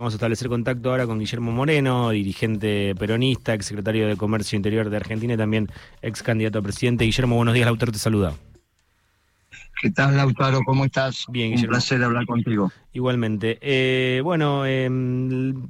Vamos 0.00 0.14
a 0.14 0.18
establecer 0.18 0.48
contacto 0.48 0.90
ahora 0.90 1.06
con 1.08 1.18
Guillermo 1.18 1.50
Moreno, 1.50 2.10
dirigente 2.10 2.94
peronista, 2.96 3.52
ex 3.52 3.66
secretario 3.66 4.06
de 4.06 4.14
Comercio 4.14 4.54
Interior 4.54 4.90
de 4.90 4.96
Argentina 4.96 5.34
y 5.34 5.36
también 5.36 5.66
ex 6.02 6.22
candidato 6.22 6.60
a 6.60 6.62
presidente. 6.62 7.04
Guillermo, 7.04 7.34
buenos 7.34 7.52
días, 7.52 7.66
Lautaro 7.66 7.90
te 7.90 7.98
saluda. 7.98 8.32
¿Qué 9.82 9.90
tal, 9.90 10.16
Lautaro? 10.16 10.60
¿Cómo 10.64 10.84
estás? 10.84 11.24
Bien, 11.30 11.48
Un 11.48 11.54
Guillermo. 11.54 11.72
placer 11.72 12.04
hablar 12.04 12.26
contigo. 12.26 12.70
Igualmente. 12.92 13.58
Eh, 13.60 14.20
bueno, 14.22 14.64
eh, 14.66 14.88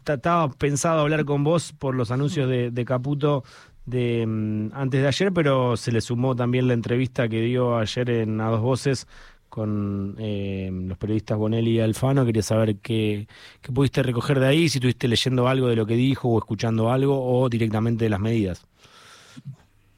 estaba 0.07 0.51
pensado 0.51 1.01
hablar 1.01 1.25
con 1.25 1.43
vos 1.43 1.73
por 1.73 1.95
los 1.95 2.11
anuncios 2.11 2.51
de, 2.51 2.71
de 2.71 2.85
Caputo 2.85 3.45
de 3.87 4.27
mm, 4.27 4.73
antes 4.75 5.01
de 5.01 5.09
ayer, 5.09 5.33
pero 5.33 5.79
se 5.79 5.91
le 5.91 6.03
sumó 6.03 6.37
también 6.37 6.69
la 6.69 6.75
entrevista 6.75 7.31
que 7.31 7.41
dio 7.41 7.79
ayer 7.79 8.11
en 8.11 8.43
A 8.43 8.49
Dos 8.51 8.61
Voces 8.61 9.07
con 9.49 10.15
eh, 10.19 10.71
los 10.73 10.97
periodistas 10.99 11.37
Bonelli 11.39 11.73
y 11.73 11.81
Alfano. 11.81 12.25
Quería 12.25 12.43
saber 12.43 12.77
qué, 12.77 13.27
qué 13.61 13.73
pudiste 13.73 14.03
recoger 14.03 14.41
de 14.41 14.47
ahí, 14.47 14.69
si 14.69 14.79
estuviste 14.79 15.09
leyendo 15.09 15.49
algo 15.49 15.69
de 15.69 15.77
lo 15.77 15.87
que 15.87 15.95
dijo 15.97 16.29
o 16.29 16.39
escuchando 16.39 16.91
algo 16.91 17.21
o 17.41 17.49
directamente 17.49 18.05
de 18.05 18.11
las 18.11 18.21
medidas. 18.21 18.65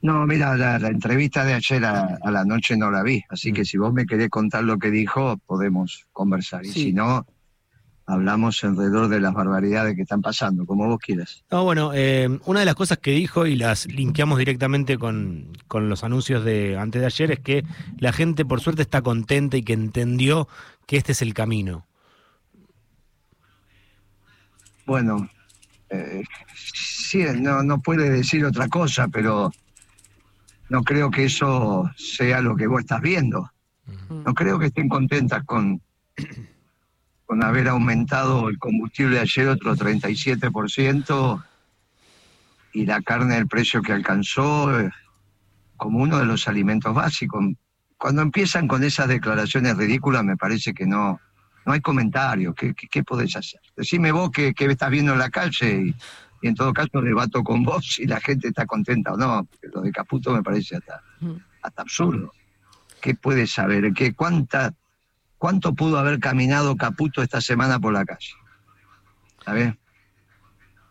No, 0.03 0.25
mira, 0.27 0.57
la, 0.57 0.79
la 0.79 0.89
entrevista 0.89 1.45
de 1.45 1.53
ayer 1.53 1.85
a, 1.85 2.19
a 2.23 2.31
la 2.31 2.45
noche 2.47 2.75
no 2.77 2.91
la 2.91 3.03
vi, 3.03 3.23
así 3.29 3.53
Mm. 3.53 3.55
que 3.55 3.65
si 3.67 3.77
vos 3.77 3.93
me 3.93 4.07
querés 4.07 4.31
contar 4.31 4.65
lo 4.65 4.79
que 4.79 4.91
dijo, 4.91 5.37
podemos 5.47 6.07
conversar. 6.13 6.65
Y 6.65 6.71
si 6.71 6.93
no, 6.95 7.27
hablamos 8.11 8.63
alrededor 8.65 9.09
de 9.09 9.21
las 9.21 9.33
barbaridades 9.33 9.95
que 9.95 10.03
están 10.03 10.21
pasando, 10.21 10.67
como 10.67 10.87
vos 10.87 10.99
quieras. 10.99 11.45
No, 11.51 11.65
bueno, 11.65 11.93
eh, 11.95 12.41
una 12.45 12.61
de 12.61 12.67
las 12.67 12.75
cosas 12.75 12.99
que 12.99 13.13
dijo 13.13 13.47
y 13.47 13.55
las 13.55 13.87
linkeamos 13.87 14.39
directamente 14.39 14.99
con, 14.99 15.57
con 15.69 15.89
los 15.89 16.03
anuncios 16.03 16.45
de 16.45 16.77
antes 16.77 17.01
de 17.01 17.07
ayer 17.07 17.31
es 17.31 17.41
que 17.41 17.65
la 17.99 18.13
gente 18.13 18.45
por 18.45 18.61
suerte 18.61 18.83
está 18.83 19.03
contenta 19.03 19.57
y 19.57 19.63
que 19.63 19.75
entendió 19.75 20.49
que 20.87 20.97
este 20.97 21.13
es 21.13 21.23
el 21.23 21.35
camino. 21.35 21.87
Bueno, 24.87 25.31
eh, 25.89 26.25
sí, 26.55 27.25
no, 27.37 27.63
no 27.63 27.81
puede 27.81 28.11
decir 28.11 28.45
otra 28.45 28.69
cosa, 28.69 29.07
pero 29.07 29.53
no 30.69 30.83
creo 30.83 31.11
que 31.11 31.27
eso 31.27 31.89
sea 31.97 32.41
lo 32.41 32.57
que 32.57 32.67
vos 32.67 32.81
estás 32.81 33.01
viendo. 33.01 33.51
No 34.09 34.35
creo 34.35 34.59
que 34.59 34.67
estén 34.67 34.89
contentas 34.89 35.45
con, 35.45 35.81
con 37.31 37.45
haber 37.45 37.69
aumentado 37.69 38.49
el 38.49 38.59
combustible 38.59 39.21
ayer 39.21 39.47
otro 39.47 39.77
37% 39.77 41.45
y 42.73 42.87
la 42.87 43.01
carne 43.03 43.37
el 43.37 43.47
precio 43.47 43.83
que 43.83 43.93
alcanzó 43.93 44.81
eh, 44.81 44.91
como 45.77 46.01
uno 46.01 46.19
de 46.19 46.25
los 46.25 46.49
alimentos 46.49 46.93
básicos. 46.93 47.45
Cuando 47.97 48.23
empiezan 48.23 48.67
con 48.67 48.83
esas 48.83 49.07
declaraciones 49.07 49.77
ridículas 49.77 50.25
me 50.25 50.37
parece 50.37 50.75
que 50.75 50.87
no, 50.87 51.21
no 51.65 51.73
hay 51.73 51.81
comentario. 51.81 52.53
¿Qué, 52.53 52.75
qué, 52.75 52.89
qué 52.89 53.05
podés 53.05 53.37
hacer? 53.37 53.61
Decime 53.77 54.11
vos 54.11 54.33
qué, 54.33 54.53
qué 54.53 54.65
estás 54.65 54.91
viendo 54.91 55.13
en 55.13 55.21
la 55.21 55.31
calle 55.31 55.83
y, 55.87 55.95
y 56.43 56.49
en 56.49 56.57
todo 56.57 56.73
caso 56.73 57.01
debato 57.01 57.45
con 57.45 57.63
vos 57.63 57.87
si 57.87 58.07
la 58.09 58.21
gente 58.21 58.49
está 58.49 58.67
contenta 58.67 59.13
o 59.13 59.17
no. 59.17 59.47
Lo 59.73 59.83
de 59.83 59.93
Caputo 59.93 60.33
me 60.33 60.43
parece 60.43 60.79
hasta, 60.79 61.01
hasta 61.63 61.83
absurdo. 61.83 62.33
¿Qué 63.01 63.15
puede 63.15 63.47
saber? 63.47 63.93
¿Qué, 63.93 64.15
cuánta, 64.15 64.75
¿Cuánto 65.41 65.73
pudo 65.75 65.99
haber 65.99 66.21
caminado 66.21 66.77
Caputo 66.77 67.23
esta 67.23 67.41
semana 67.41 67.81
por 67.81 67.95
la 67.95 68.05
calle? 68.05 68.29
¿Sabes? 69.43 69.75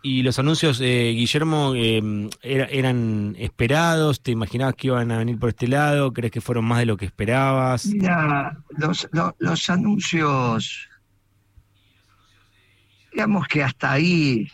Y 0.02 0.24
los 0.24 0.40
anuncios, 0.40 0.82
eh, 0.82 1.14
Guillermo, 1.16 1.74
eh, 1.76 2.02
era- 2.42 2.66
eran 2.66 3.36
esperados, 3.38 4.24
¿te 4.24 4.32
imaginabas 4.32 4.74
que 4.74 4.88
iban 4.88 5.12
a 5.12 5.20
venir 5.20 5.38
por 5.38 5.50
este 5.50 5.68
lado? 5.68 6.12
¿Crees 6.14 6.32
que 6.32 6.42
fueron 6.42 6.66
más 6.66 6.80
de 6.80 6.88
lo 6.88 6.98
que 6.98 7.06
esperabas? 7.06 7.86
Mira, 7.86 8.58
los, 8.70 9.08
lo- 9.12 9.36
los 9.38 9.70
anuncios, 9.70 10.88
digamos 13.12 13.48
que 13.48 13.62
hasta 13.62 13.92
ahí 13.92 14.48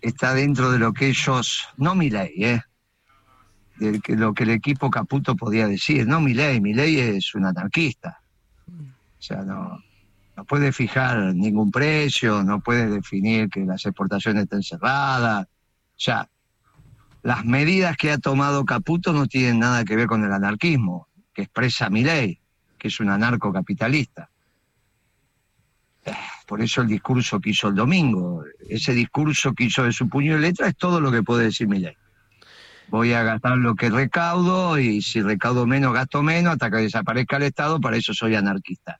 está 0.00 0.34
dentro 0.34 0.70
de 0.70 0.78
lo 0.78 0.92
que 0.92 1.08
ellos, 1.08 1.66
no 1.78 1.96
mi 1.96 2.10
ley, 2.10 2.32
¿eh? 2.44 2.60
de 3.74 4.00
lo 4.16 4.32
que 4.34 4.44
el 4.44 4.50
equipo 4.50 4.88
Caputo 4.88 5.34
podía 5.34 5.66
decir, 5.66 6.06
no 6.06 6.20
mi 6.20 6.32
ley, 6.32 6.60
mi 6.60 6.72
ley 6.74 6.98
es 7.00 7.34
un 7.34 7.44
anarquista. 7.44 8.20
O 9.18 9.22
sea, 9.22 9.42
no, 9.42 9.78
no 10.36 10.44
puede 10.44 10.72
fijar 10.72 11.34
ningún 11.34 11.70
precio, 11.70 12.42
no 12.42 12.60
puede 12.60 12.88
definir 12.88 13.48
que 13.48 13.60
las 13.60 13.84
exportaciones 13.86 14.44
estén 14.44 14.62
cerradas. 14.62 15.46
O 15.46 15.98
sea, 15.98 16.28
las 17.22 17.44
medidas 17.44 17.96
que 17.96 18.12
ha 18.12 18.18
tomado 18.18 18.64
Caputo 18.64 19.12
no 19.12 19.26
tienen 19.26 19.58
nada 19.58 19.84
que 19.84 19.96
ver 19.96 20.06
con 20.06 20.24
el 20.24 20.32
anarquismo 20.32 21.08
que 21.32 21.42
expresa 21.42 21.90
mi 21.90 22.02
ley, 22.02 22.40
que 22.78 22.88
es 22.88 23.00
un 23.00 23.10
anarcocapitalista. 23.10 24.30
Eh, 26.04 26.12
Por 26.46 26.62
eso 26.62 26.82
el 26.82 26.88
discurso 26.88 27.40
que 27.40 27.50
hizo 27.50 27.68
el 27.68 27.74
domingo, 27.74 28.44
ese 28.68 28.92
discurso 28.92 29.52
que 29.54 29.64
hizo 29.64 29.82
de 29.84 29.92
su 29.92 30.08
puño 30.08 30.36
y 30.36 30.40
letra 30.40 30.68
es 30.68 30.76
todo 30.76 31.00
lo 31.00 31.10
que 31.10 31.22
puede 31.22 31.44
decir 31.44 31.66
mi 31.68 31.78
ley. 31.78 31.94
Voy 32.88 33.12
a 33.12 33.22
gastar 33.22 33.58
lo 33.58 33.74
que 33.74 33.90
recaudo 33.90 34.78
y 34.78 35.02
si 35.02 35.20
recaudo 35.20 35.66
menos, 35.66 35.92
gasto 35.92 36.22
menos 36.22 36.52
hasta 36.52 36.70
que 36.70 36.78
desaparezca 36.78 37.36
el 37.36 37.44
Estado, 37.44 37.80
para 37.80 37.96
eso 37.96 38.14
soy 38.14 38.34
anarquista. 38.34 38.98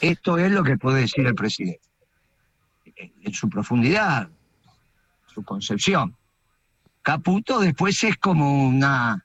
Esto 0.00 0.38
es 0.38 0.52
lo 0.52 0.62
que 0.62 0.76
puede 0.76 1.02
decir 1.02 1.26
el 1.26 1.34
presidente, 1.34 1.80
en 2.96 3.12
en 3.22 3.32
su 3.32 3.48
profundidad, 3.48 4.28
su 5.26 5.42
concepción. 5.42 6.14
Caputo 7.02 7.60
después 7.60 8.02
es 8.04 8.16
como 8.16 8.66
una 8.66 9.24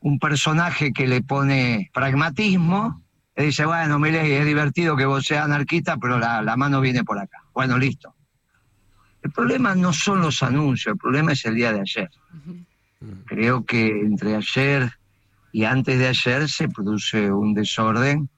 un 0.00 0.18
personaje 0.18 0.92
que 0.92 1.06
le 1.06 1.22
pone 1.22 1.90
pragmatismo, 1.92 3.02
y 3.36 3.44
dice, 3.44 3.64
bueno, 3.64 3.98
Milei, 3.98 4.32
es 4.32 4.44
divertido 4.44 4.96
que 4.96 5.06
vos 5.06 5.24
seas 5.24 5.44
anarquista, 5.44 5.96
pero 5.96 6.18
la, 6.18 6.42
la 6.42 6.56
mano 6.56 6.80
viene 6.80 7.02
por 7.04 7.18
acá. 7.18 7.42
Bueno, 7.52 7.78
listo. 7.78 8.13
El 9.24 9.32
problema 9.32 9.74
no 9.74 9.94
son 9.94 10.20
los 10.20 10.42
anuncios, 10.42 10.92
el 10.92 10.98
problema 10.98 11.32
es 11.32 11.46
el 11.46 11.54
día 11.54 11.72
de 11.72 11.80
ayer. 11.80 12.10
Creo 13.24 13.64
que 13.64 13.88
entre 13.88 14.36
ayer 14.36 14.92
y 15.50 15.64
antes 15.64 15.98
de 15.98 16.08
ayer 16.08 16.46
se 16.46 16.68
produce 16.68 17.32
un 17.32 17.54
desorden 17.54 18.28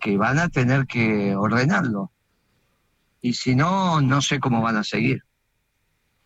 que 0.00 0.16
van 0.16 0.38
a 0.38 0.48
tener 0.48 0.86
que 0.86 1.36
ordenarlo. 1.36 2.12
Y 3.20 3.34
si 3.34 3.54
no, 3.54 4.00
no 4.00 4.22
sé 4.22 4.40
cómo 4.40 4.62
van 4.62 4.76
a 4.76 4.84
seguir. 4.84 5.22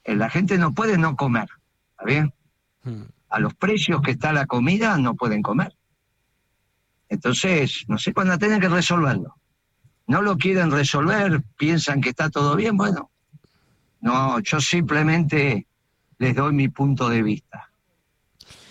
Eh, 0.05 0.15
La 0.15 0.31
gente 0.31 0.57
no 0.57 0.73
puede 0.73 0.97
no 0.97 1.17
comer, 1.17 1.49
¿está 1.91 2.05
bien? 2.05 2.33
A 3.29 3.41
los 3.41 3.55
precios 3.55 4.03
que 4.03 4.13
está 4.13 4.33
la 4.33 4.47
comida 4.47 4.97
no 4.99 5.17
pueden 5.17 5.43
comer. 5.43 5.77
Entonces, 7.09 7.85
no 7.89 7.99
sé 7.99 8.15
cuándo 8.15 8.39
tienen 8.39 8.61
que 8.61 8.69
resolverlo. 8.69 9.35
No 10.07 10.23
lo 10.23 10.37
quieren 10.37 10.71
resolver, 10.71 11.43
piensan 11.57 12.01
que 12.01 12.11
está 12.11 12.31
todo 12.31 12.55
bien, 12.55 12.77
bueno. 12.77 13.11
No, 14.01 14.41
yo 14.41 14.61
simplemente 14.61 15.67
les 16.19 16.35
doy 16.35 16.53
mi 16.53 16.69
punto 16.69 17.09
de 17.09 17.23
vista. 17.23 17.71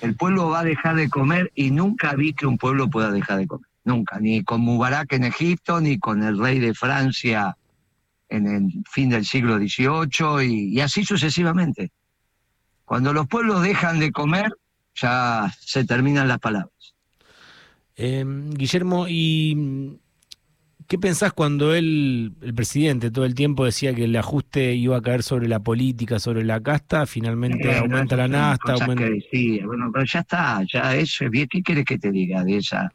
El 0.02 0.16
pueblo 0.16 0.50
va 0.50 0.62
a 0.62 0.64
dejar 0.64 0.96
de 0.96 1.10
comer 1.10 1.52
y 1.56 1.72
nunca 1.72 2.14
vi 2.16 2.34
que 2.34 2.46
un 2.46 2.58
pueblo 2.58 2.90
pueda 2.90 3.12
dejar 3.12 3.40
de 3.40 3.48
comer. 3.48 3.68
Nunca, 3.84 4.20
ni 4.20 4.44
con 4.44 4.62
Mubarak 4.62 5.14
en 5.14 5.24
Egipto, 5.24 5.82
ni 5.82 6.00
con 6.00 6.24
el 6.24 6.38
rey 6.38 6.60
de 6.60 6.74
Francia 6.74 7.58
en 8.30 8.48
el 8.48 8.84
fin 8.90 9.10
del 9.10 9.26
siglo 9.26 9.58
XVIII 9.58 10.46
y, 10.46 10.80
así 10.80 11.04
sucesivamente. 11.04 11.92
Cuando 12.86 13.14
los 13.14 13.28
pueblos 13.28 13.62
dejan 13.62 14.00
de 14.00 14.12
comer, 14.12 14.52
ya 14.96 15.52
se 15.60 15.86
terminan 15.86 16.28
las 16.28 16.40
palabras. 16.40 16.74
Eh, 17.96 18.24
Guillermo, 18.26 19.08
¿y 19.08 20.00
qué 20.90 20.98
pensás 20.98 21.34
cuando 21.34 21.76
él, 21.76 22.34
el 22.42 22.54
presidente, 22.56 23.12
todo 23.12 23.24
el 23.24 23.36
tiempo 23.36 23.64
decía 23.64 23.94
que 23.94 24.06
el 24.06 24.16
ajuste 24.16 24.74
iba 24.74 24.98
a 24.98 25.02
caer 25.02 25.22
sobre 25.22 25.48
la 25.48 25.60
política, 25.60 26.20
sobre 26.20 26.44
la 26.44 26.60
casta? 26.60 27.06
Finalmente 27.06 27.68
Bueno, 27.68 27.82
aumenta 27.82 28.18
la 28.18 28.28
nasta, 28.28 28.74
aumenta... 28.74 29.04
que 29.04 29.12
decía. 29.12 29.68
Bueno, 29.68 29.92
pero 29.94 30.04
ya 30.04 30.22
está, 30.22 30.64
ya 30.68 30.96
eso 30.96 31.26
es 31.26 31.32
bien. 31.32 31.48
¿Qué 31.48 31.62
quieres 31.62 31.86
que 31.86 32.00
te 32.00 32.12
diga 32.12 32.44
de 32.44 32.58
esa? 32.58 32.92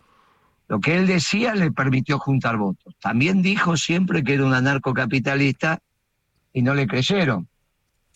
Lo 0.66 0.81
que 0.81 0.97
él 0.97 1.06
decía 1.06 1.55
le 1.55 1.71
permitió 1.71 2.19
juntar 2.19 2.56
votos. 2.56 2.97
También 3.00 3.43
dijo 3.43 3.77
siempre 3.77 4.25
que 4.25 4.34
era 4.34 4.44
un 4.44 4.55
anarcocapitalista 4.55 5.78
y 6.52 6.62
no 6.62 6.75
le 6.75 6.88
creyeron. 6.88 7.47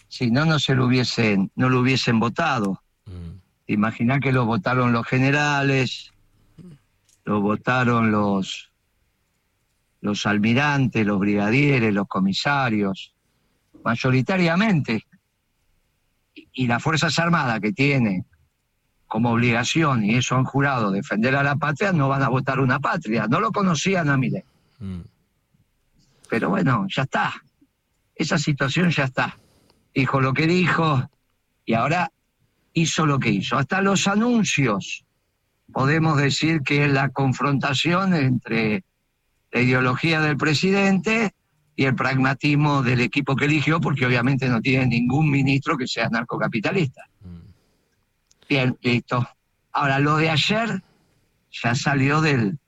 Si 0.09 0.29
no, 0.33 0.45
no 0.45 0.59
se 0.59 0.75
lo 0.75 0.87
hubiesen, 0.87 1.53
no 1.55 1.69
lo 1.69 1.81
hubiesen 1.81 2.19
votado. 2.19 2.83
Mm. 3.07 3.39
Imaginá 3.69 4.19
que 4.19 4.33
lo 4.33 4.45
votaron 4.45 4.93
los 4.93 5.07
generales, 5.07 6.11
lo 7.25 7.41
votaron 7.41 8.11
los, 8.11 8.73
los 10.01 10.27
almirantes, 10.27 11.05
los 11.05 11.19
brigadieres, 11.19 11.93
los 11.93 12.07
comisarios, 12.07 13.15
mayoritariamente. 13.85 15.05
Y, 16.35 16.67
las 16.67 16.83
Fuerzas 16.83 17.19
Armadas 17.19 17.61
que 17.61 17.73
tienen 17.73 18.25
como 19.07 19.33
obligación, 19.33 20.05
y 20.05 20.17
eso 20.17 20.37
han 20.37 20.45
jurado, 20.45 20.91
defender 20.91 21.35
a 21.35 21.43
la 21.43 21.57
patria, 21.57 21.93
no 21.93 22.09
van 22.09 22.23
a 22.23 22.29
votar 22.29 22.61
una 22.61 22.79
patria. 22.79 23.27
No 23.27 23.41
lo 23.41 23.51
conocían 23.51 24.09
a 24.11 24.17
Milei. 24.17 24.45
Mm. 24.79 25.01
Pero 26.29 26.51
bueno, 26.51 26.87
ya 26.89 27.03
está. 27.03 27.35
Esa 28.15 28.39
situación 28.39 28.91
ya 28.91 29.05
está. 29.05 29.39
Dijo 29.95 30.21
lo 30.21 30.35
que 30.35 30.47
dijo 30.47 31.09
y 31.65 31.75
ahora 31.75 32.13
hizo 32.73 33.07
lo 33.07 33.19
que 33.19 33.31
hizo. 33.31 33.57
Hasta 33.57 33.81
los 33.81 34.07
anuncios 34.07 35.05
podemos 35.73 36.17
decir 36.17 36.63
que 36.63 36.85
es 36.85 36.93
la 36.93 37.11
confrontación 37.11 38.15
entre 38.15 38.85
la 39.51 39.61
ideología 39.61 40.21
del 40.21 40.37
presidente 40.37 41.35
y 41.77 41.85
el 41.85 41.95
pragmatismo 41.95 42.83
del 42.83 43.01
equipo 43.01 43.37
que 43.37 43.45
eligió, 43.45 43.81
porque 43.81 44.05
obviamente 44.05 44.49
no 44.49 44.61
tiene 44.61 44.87
ningún 44.87 45.31
ministro 45.31 45.77
que 45.77 45.87
sea 45.87 46.09
narcocapitalista. 46.09 47.09
Bien, 48.49 48.77
listo. 48.83 49.29
Ahora, 49.73 49.99
lo 49.99 50.17
de 50.17 50.31
ayer 50.31 50.83
ya 51.51 51.75
salió 51.75 52.21
del, 52.21 52.59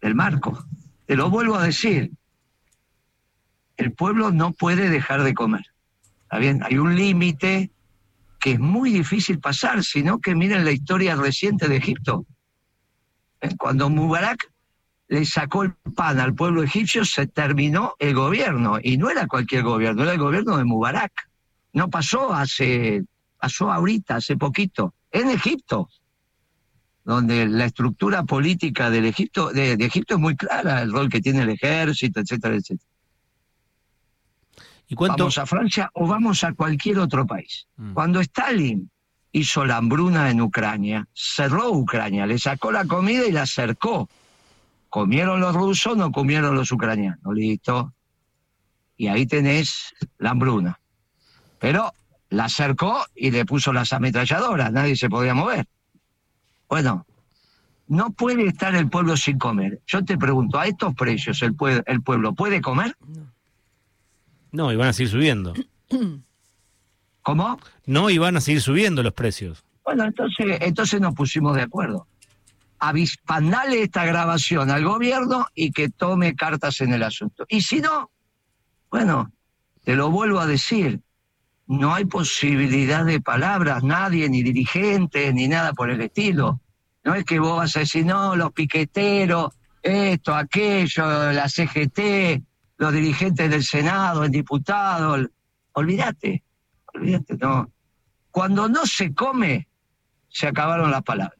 del 0.00 0.14
marco. 0.14 0.64
Te 1.06 1.16
lo 1.16 1.28
vuelvo 1.28 1.56
a 1.56 1.64
decir. 1.64 2.12
El 3.76 3.92
pueblo 3.92 4.30
no 4.30 4.52
puede 4.52 4.88
dejar 4.88 5.24
de 5.24 5.34
comer. 5.34 5.66
¿Está 6.22 6.38
bien? 6.38 6.62
Hay 6.62 6.78
un 6.78 6.94
límite 6.96 7.70
que 8.40 8.52
es 8.52 8.60
muy 8.60 8.92
difícil 8.92 9.40
pasar, 9.40 9.82
sino 9.82 10.20
que 10.20 10.34
miren 10.34 10.64
la 10.64 10.72
historia 10.72 11.16
reciente 11.16 11.68
de 11.68 11.76
Egipto. 11.76 12.26
Eh, 13.40 13.54
cuando 13.58 13.90
Mubarak 13.90 14.52
le 15.08 15.24
sacó 15.24 15.62
el 15.64 15.74
pan 15.94 16.18
al 16.18 16.34
pueblo 16.34 16.62
egipcio, 16.62 17.04
se 17.04 17.26
terminó 17.26 17.94
el 17.98 18.14
gobierno. 18.14 18.78
Y 18.82 18.96
no 18.96 19.10
era 19.10 19.26
cualquier 19.26 19.62
gobierno, 19.62 20.02
era 20.02 20.12
el 20.12 20.18
gobierno 20.18 20.56
de 20.56 20.64
Mubarak. 20.64 21.12
No 21.72 21.90
pasó 21.90 22.32
hace, 22.32 23.04
pasó 23.38 23.70
ahorita, 23.70 24.16
hace 24.16 24.36
poquito, 24.36 24.94
en 25.10 25.30
Egipto, 25.30 25.88
donde 27.04 27.46
la 27.46 27.66
estructura 27.66 28.24
política 28.24 28.90
del 28.90 29.06
Egipto, 29.06 29.50
de, 29.52 29.72
Egipto 29.72 30.14
es 30.14 30.20
muy 30.20 30.36
clara, 30.36 30.82
el 30.82 30.92
rol 30.92 31.08
que 31.08 31.20
tiene 31.20 31.42
el 31.42 31.50
ejército, 31.50 32.20
etcétera, 32.20 32.54
etcétera. 32.54 32.88
¿Y 34.86 34.94
Vamos 34.96 35.38
a 35.38 35.46
Francia 35.46 35.90
o 35.94 36.06
vamos 36.06 36.44
a 36.44 36.52
cualquier 36.52 36.98
otro 36.98 37.26
país. 37.26 37.66
Mm. 37.76 37.94
Cuando 37.94 38.20
Stalin 38.20 38.90
hizo 39.32 39.64
la 39.64 39.78
hambruna 39.78 40.30
en 40.30 40.40
Ucrania, 40.40 41.08
cerró 41.12 41.72
Ucrania, 41.72 42.26
le 42.26 42.38
sacó 42.38 42.70
la 42.70 42.84
comida 42.84 43.26
y 43.26 43.32
la 43.32 43.42
acercó. 43.42 44.08
¿Comieron 44.94 45.40
los 45.40 45.52
rusos 45.56 45.96
no 45.96 46.12
comieron 46.12 46.54
los 46.54 46.70
ucranianos? 46.70 47.34
Listo. 47.34 47.92
Y 48.96 49.08
ahí 49.08 49.26
tenés 49.26 49.92
la 50.18 50.30
hambruna. 50.30 50.78
Pero 51.58 51.92
la 52.28 52.44
acercó 52.44 53.04
y 53.12 53.32
le 53.32 53.44
puso 53.44 53.72
las 53.72 53.92
ametralladoras, 53.92 54.70
nadie 54.70 54.94
se 54.94 55.08
podía 55.08 55.34
mover. 55.34 55.66
Bueno, 56.68 57.04
no 57.88 58.10
puede 58.10 58.46
estar 58.46 58.72
el 58.76 58.88
pueblo 58.88 59.16
sin 59.16 59.36
comer. 59.36 59.80
Yo 59.84 60.04
te 60.04 60.16
pregunto, 60.16 60.60
¿a 60.60 60.68
estos 60.68 60.94
precios 60.94 61.42
el, 61.42 61.56
el 61.86 62.02
pueblo 62.02 62.32
puede 62.32 62.60
comer? 62.60 62.96
No. 63.04 63.32
No, 64.52 64.72
y 64.72 64.76
van 64.76 64.90
a 64.90 64.92
seguir 64.92 65.10
subiendo. 65.10 65.54
¿Cómo? 67.22 67.58
No, 67.84 68.10
y 68.10 68.18
van 68.18 68.36
a 68.36 68.40
seguir 68.40 68.60
subiendo 68.60 69.02
los 69.02 69.12
precios. 69.12 69.64
Bueno, 69.84 70.04
entonces, 70.04 70.58
entonces 70.60 71.00
nos 71.00 71.16
pusimos 71.16 71.56
de 71.56 71.62
acuerdo. 71.62 72.06
Avispanale 72.88 73.82
esta 73.82 74.04
grabación 74.04 74.70
al 74.70 74.84
gobierno 74.84 75.46
y 75.54 75.72
que 75.72 75.88
tome 75.88 76.34
cartas 76.34 76.80
en 76.80 76.92
el 76.92 77.02
asunto. 77.02 77.46
Y 77.48 77.62
si 77.62 77.80
no, 77.80 78.10
bueno, 78.90 79.32
te 79.84 79.96
lo 79.96 80.10
vuelvo 80.10 80.40
a 80.40 80.46
decir, 80.46 81.00
no 81.66 81.94
hay 81.94 82.04
posibilidad 82.04 83.04
de 83.04 83.20
palabras, 83.20 83.82
nadie, 83.82 84.28
ni 84.28 84.42
dirigente, 84.42 85.32
ni 85.32 85.48
nada 85.48 85.72
por 85.72 85.90
el 85.90 86.00
estilo. 86.00 86.60
No 87.04 87.14
es 87.14 87.24
que 87.24 87.38
vos 87.38 87.56
vas 87.58 87.76
a 87.76 87.80
decir, 87.80 88.04
no, 88.04 88.36
los 88.36 88.52
piqueteros, 88.52 89.54
esto, 89.82 90.34
aquello, 90.34 91.32
la 91.32 91.48
CGT, 91.48 92.42
los 92.78 92.92
dirigentes 92.92 93.50
del 93.50 93.64
Senado, 93.64 94.24
el 94.24 94.30
diputado, 94.30 95.26
olvídate, 95.72 96.42
olvídate, 96.94 97.36
no. 97.36 97.70
Cuando 98.30 98.68
no 98.68 98.86
se 98.86 99.14
come, 99.14 99.68
se 100.28 100.48
acabaron 100.48 100.90
las 100.90 101.02
palabras. 101.02 101.38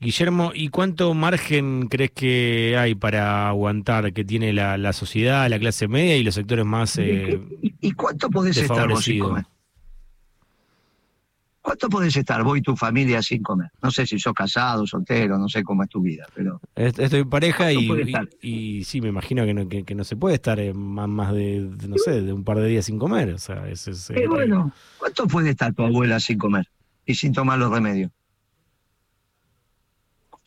Guillermo, 0.00 0.52
¿y 0.54 0.68
cuánto 0.68 1.12
margen 1.12 1.88
crees 1.88 2.12
que 2.12 2.76
hay 2.78 2.94
para 2.94 3.48
aguantar 3.48 4.12
que 4.12 4.24
tiene 4.24 4.52
la, 4.52 4.92
sociedad, 4.92 5.48
la 5.48 5.58
clase 5.58 5.88
media 5.88 6.16
y 6.16 6.22
los 6.22 6.36
sectores 6.36 6.64
más 6.64 6.96
¿Y, 6.98 7.00
eh, 7.02 7.40
¿y 7.80 7.92
cuánto 7.92 8.30
podés 8.30 8.56
estar 8.58 8.88
vos 8.88 9.04
sin 9.04 9.18
comer? 9.18 9.44
¿Cuánto 11.68 11.88
podés 11.90 12.16
estar 12.16 12.42
vos 12.44 12.56
y 12.56 12.62
tu 12.62 12.76
familia 12.76 13.20
sin 13.20 13.42
comer? 13.42 13.70
No 13.82 13.90
sé 13.90 14.06
si 14.06 14.18
sos 14.18 14.32
casado, 14.32 14.86
soltero, 14.86 15.36
no 15.36 15.48
sé 15.48 15.62
cómo 15.64 15.82
es 15.82 15.88
tu 15.90 16.00
vida, 16.00 16.26
pero... 16.34 16.60
Estoy 16.74 17.20
en 17.20 17.28
pareja 17.28 17.72
y, 17.72 17.90
y, 18.40 18.84
sí, 18.84 19.00
me 19.00 19.08
imagino 19.08 19.44
que 19.44 19.52
no, 19.52 19.68
que, 19.68 19.94
no 19.94 20.04
se 20.04 20.16
puede 20.16 20.36
estar 20.36 20.58
eh, 20.60 20.72
más, 20.72 21.32
de, 21.34 21.68
no 21.86 21.98
sé, 21.98 22.22
de 22.22 22.32
un 22.32 22.44
par 22.44 22.58
de 22.58 22.68
días 22.68 22.86
sin 22.86 22.98
comer. 22.98 23.34
O 23.34 23.38
sea, 23.38 23.68
es, 23.68 23.86
es, 23.88 24.08
eh, 24.10 24.26
bueno, 24.28 24.72
¿cuánto 24.96 25.26
puede 25.26 25.50
estar 25.50 25.74
tu 25.74 25.82
abuela 25.82 26.20
sin 26.20 26.38
comer 26.38 26.66
y 27.04 27.14
sin 27.16 27.34
tomar 27.34 27.58
los 27.58 27.70
remedios? 27.70 28.12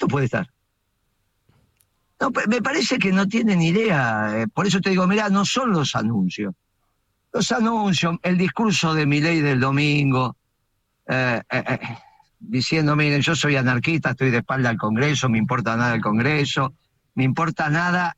¿Cuánto 0.01 0.13
puede 0.13 0.25
estar? 0.25 0.47
No, 2.19 2.31
me 2.47 2.61
parece 2.61 2.97
que 2.97 3.11
no 3.11 3.27
tienen 3.27 3.61
idea. 3.61 4.41
Eh, 4.41 4.47
por 4.47 4.65
eso 4.65 4.81
te 4.81 4.89
digo, 4.89 5.05
mira, 5.05 5.29
no 5.29 5.45
son 5.45 5.71
los 5.71 5.95
anuncios. 5.95 6.55
Los 7.31 7.51
anuncios, 7.51 8.17
el 8.23 8.35
discurso 8.35 8.95
de 8.95 9.05
mi 9.05 9.21
ley 9.21 9.41
del 9.41 9.59
domingo, 9.59 10.35
eh, 11.07 11.39
eh, 11.51 11.79
diciendo, 12.39 12.95
miren, 12.95 13.21
yo 13.21 13.35
soy 13.35 13.55
anarquista, 13.57 14.11
estoy 14.11 14.31
de 14.31 14.39
espalda 14.39 14.69
al 14.71 14.77
Congreso, 14.77 15.29
me 15.29 15.37
importa 15.37 15.77
nada 15.77 15.93
el 15.93 16.01
Congreso, 16.01 16.73
me 17.13 17.23
importa 17.23 17.69
nada 17.69 18.17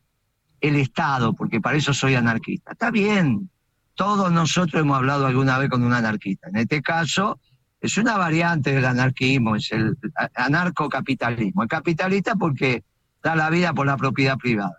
el 0.61 0.77
Estado, 0.77 1.33
porque 1.33 1.59
para 1.59 1.77
eso 1.77 1.93
soy 1.93 2.15
anarquista. 2.15 2.71
Está 2.71 2.91
bien, 2.91 3.49
todos 3.93 4.31
nosotros 4.31 4.81
hemos 4.81 4.95
hablado 4.95 5.25
alguna 5.25 5.57
vez 5.57 5.69
con 5.69 5.83
un 5.83 5.91
anarquista. 5.91 6.47
En 6.47 6.55
este 6.55 6.81
caso, 6.81 7.39
es 7.83 7.97
una 7.97 8.17
variante 8.17 8.73
del 8.73 8.85
anarquismo, 8.85 9.57
es 9.57 9.69
el 9.73 9.97
anarcocapitalismo. 10.35 11.63
El 11.63 11.67
capitalista 11.67 12.33
porque 12.35 12.81
da 13.21 13.35
la 13.35 13.49
vida 13.49 13.73
por 13.73 13.85
la 13.85 13.97
propiedad 13.97 14.37
privada. 14.37 14.77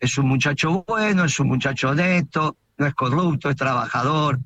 Es 0.00 0.18
un 0.18 0.26
muchacho 0.26 0.84
bueno, 0.84 1.24
es 1.24 1.38
un 1.38 1.46
muchacho 1.46 1.90
honesto, 1.90 2.56
no 2.78 2.86
es 2.86 2.94
corrupto, 2.94 3.48
es 3.48 3.54
trabajador, 3.54 4.40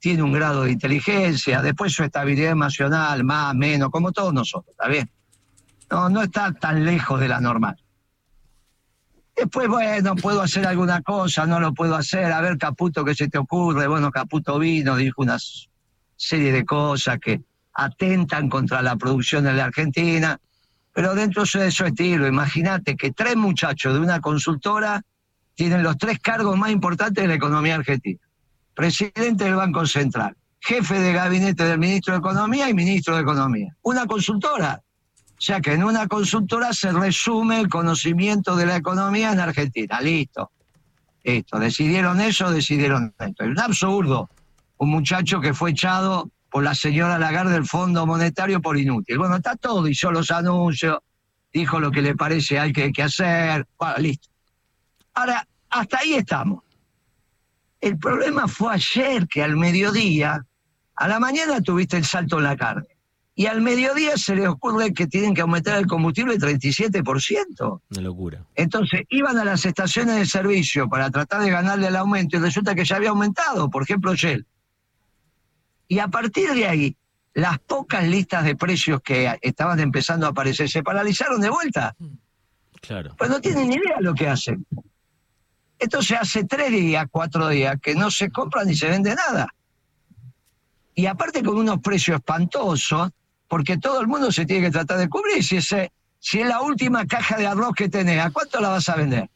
tiene 0.00 0.24
un 0.24 0.32
grado 0.32 0.64
de 0.64 0.72
inteligencia, 0.72 1.62
después 1.62 1.92
su 1.92 2.02
estabilidad 2.02 2.50
emocional, 2.50 3.22
más, 3.22 3.54
menos, 3.54 3.90
como 3.90 4.10
todos 4.10 4.34
nosotros, 4.34 4.72
¿está 4.72 4.88
bien? 4.88 5.08
No, 5.88 6.08
no 6.08 6.22
está 6.22 6.52
tan 6.52 6.84
lejos 6.84 7.20
de 7.20 7.28
la 7.28 7.40
normal. 7.40 7.76
Después, 9.36 9.68
bueno, 9.68 10.16
puedo 10.16 10.42
hacer 10.42 10.66
alguna 10.66 11.00
cosa, 11.00 11.46
no 11.46 11.60
lo 11.60 11.72
puedo 11.72 11.94
hacer, 11.94 12.32
a 12.32 12.40
ver, 12.40 12.58
Caputo, 12.58 13.04
¿qué 13.04 13.14
se 13.14 13.28
te 13.28 13.38
ocurre? 13.38 13.86
Bueno, 13.86 14.10
Caputo 14.10 14.58
vino, 14.58 14.96
dijo 14.96 15.22
una 15.22 15.38
serie 16.16 16.52
de 16.52 16.64
cosas 16.64 17.18
que 17.18 17.42
atentan 17.74 18.48
contra 18.48 18.82
la 18.82 18.96
producción 18.96 19.44
de 19.44 19.52
la 19.52 19.66
Argentina, 19.66 20.38
pero 20.92 21.14
dentro 21.14 21.44
de 21.44 21.70
su 21.70 21.84
estilo, 21.84 22.26
imagínate 22.26 22.96
que 22.96 23.12
tres 23.12 23.36
muchachos 23.36 23.94
de 23.94 24.00
una 24.00 24.20
consultora 24.20 25.02
tienen 25.54 25.82
los 25.82 25.98
tres 25.98 26.18
cargos 26.18 26.56
más 26.56 26.70
importantes 26.70 27.22
de 27.22 27.28
la 27.28 27.34
economía 27.34 27.74
argentina 27.74 28.20
presidente 28.76 29.44
del 29.44 29.56
Banco 29.56 29.86
Central, 29.86 30.36
jefe 30.60 31.00
de 31.00 31.14
gabinete 31.14 31.64
del 31.64 31.78
ministro 31.78 32.12
de 32.12 32.18
Economía 32.20 32.68
y 32.68 32.74
ministro 32.74 33.16
de 33.16 33.22
Economía. 33.22 33.74
Una 33.82 34.06
consultora. 34.06 34.82
O 35.30 35.40
sea 35.40 35.60
que 35.60 35.72
en 35.72 35.82
una 35.82 36.06
consultora 36.06 36.72
se 36.72 36.92
resume 36.92 37.58
el 37.60 37.68
conocimiento 37.68 38.54
de 38.54 38.66
la 38.66 38.76
economía 38.76 39.32
en 39.32 39.40
Argentina. 39.40 40.00
Listo. 40.00 40.50
Listo. 41.24 41.58
Decidieron 41.58 42.20
eso, 42.20 42.50
decidieron 42.50 43.14
esto. 43.18 43.44
Es 43.44 43.50
un 43.50 43.60
absurdo. 43.60 44.28
Un 44.78 44.90
muchacho 44.90 45.40
que 45.40 45.54
fue 45.54 45.70
echado 45.70 46.30
por 46.50 46.62
la 46.62 46.74
señora 46.74 47.18
Lagarde 47.18 47.52
del 47.52 47.66
Fondo 47.66 48.06
Monetario 48.06 48.60
por 48.60 48.78
inútil. 48.78 49.18
Bueno, 49.18 49.36
está 49.36 49.56
todo, 49.56 49.88
hizo 49.88 50.10
los 50.10 50.30
anuncios, 50.30 50.98
dijo 51.52 51.80
lo 51.80 51.90
que 51.90 52.02
le 52.02 52.14
parece 52.14 52.58
hay 52.58 52.72
que, 52.72 52.92
que 52.92 53.02
hacer. 53.02 53.66
Bueno, 53.78 53.94
listo. 53.98 54.28
Ahora, 55.14 55.46
hasta 55.70 55.98
ahí 55.98 56.14
estamos. 56.14 56.62
El 57.80 57.98
problema 57.98 58.48
fue 58.48 58.74
ayer 58.74 59.26
que 59.28 59.42
al 59.42 59.56
mediodía, 59.56 60.44
a 60.94 61.08
la 61.08 61.20
mañana 61.20 61.60
tuviste 61.60 61.96
el 61.96 62.04
salto 62.04 62.38
en 62.38 62.44
la 62.44 62.56
carne. 62.56 62.88
Y 63.34 63.46
al 63.46 63.60
mediodía 63.60 64.16
se 64.16 64.34
les 64.34 64.48
ocurre 64.48 64.94
que 64.94 65.06
tienen 65.06 65.34
que 65.34 65.42
aumentar 65.42 65.78
el 65.78 65.86
combustible 65.86 66.38
37%. 66.38 67.80
Una 67.90 68.00
locura. 68.00 68.42
Entonces 68.54 69.02
iban 69.10 69.36
a 69.36 69.44
las 69.44 69.66
estaciones 69.66 70.16
de 70.16 70.24
servicio 70.24 70.88
para 70.88 71.10
tratar 71.10 71.42
de 71.42 71.50
ganarle 71.50 71.88
el 71.88 71.96
aumento 71.96 72.38
y 72.38 72.40
resulta 72.40 72.74
que 72.74 72.86
ya 72.86 72.96
había 72.96 73.10
aumentado, 73.10 73.68
por 73.68 73.82
ejemplo, 73.82 74.14
Shell. 74.14 74.46
Y 75.88 75.98
a 75.98 76.08
partir 76.08 76.52
de 76.52 76.66
ahí, 76.66 76.96
las 77.34 77.58
pocas 77.58 78.06
listas 78.06 78.44
de 78.44 78.56
precios 78.56 79.00
que 79.02 79.38
estaban 79.42 79.78
empezando 79.80 80.26
a 80.26 80.30
aparecer 80.30 80.68
se 80.68 80.82
paralizaron 80.82 81.40
de 81.40 81.50
vuelta. 81.50 81.94
Claro. 82.80 83.14
Pues 83.16 83.30
no 83.30 83.40
tienen 83.40 83.68
ni 83.68 83.76
idea 83.76 84.00
lo 84.00 84.14
que 84.14 84.28
hacen. 84.28 84.66
Entonces 85.78 86.18
hace 86.18 86.44
tres 86.44 86.70
días, 86.70 87.06
cuatro 87.10 87.48
días 87.48 87.76
que 87.80 87.94
no 87.94 88.10
se 88.10 88.30
compra 88.30 88.64
ni 88.64 88.74
se 88.74 88.88
vende 88.88 89.14
nada. 89.14 89.48
Y 90.94 91.06
aparte 91.06 91.42
con 91.42 91.58
unos 91.58 91.80
precios 91.80 92.16
espantosos, 92.16 93.10
porque 93.48 93.76
todo 93.76 94.00
el 94.00 94.06
mundo 94.06 94.32
se 94.32 94.46
tiene 94.46 94.66
que 94.66 94.72
tratar 94.72 94.98
de 94.98 95.08
cubrir. 95.08 95.44
Si, 95.44 95.58
ese, 95.58 95.92
si 96.18 96.40
es 96.40 96.48
la 96.48 96.62
última 96.62 97.06
caja 97.06 97.36
de 97.36 97.46
arroz 97.46 97.74
que 97.76 97.88
tenés, 97.88 98.24
¿a 98.24 98.30
cuánto 98.30 98.60
la 98.60 98.70
vas 98.70 98.88
a 98.88 98.96
vender? 98.96 99.28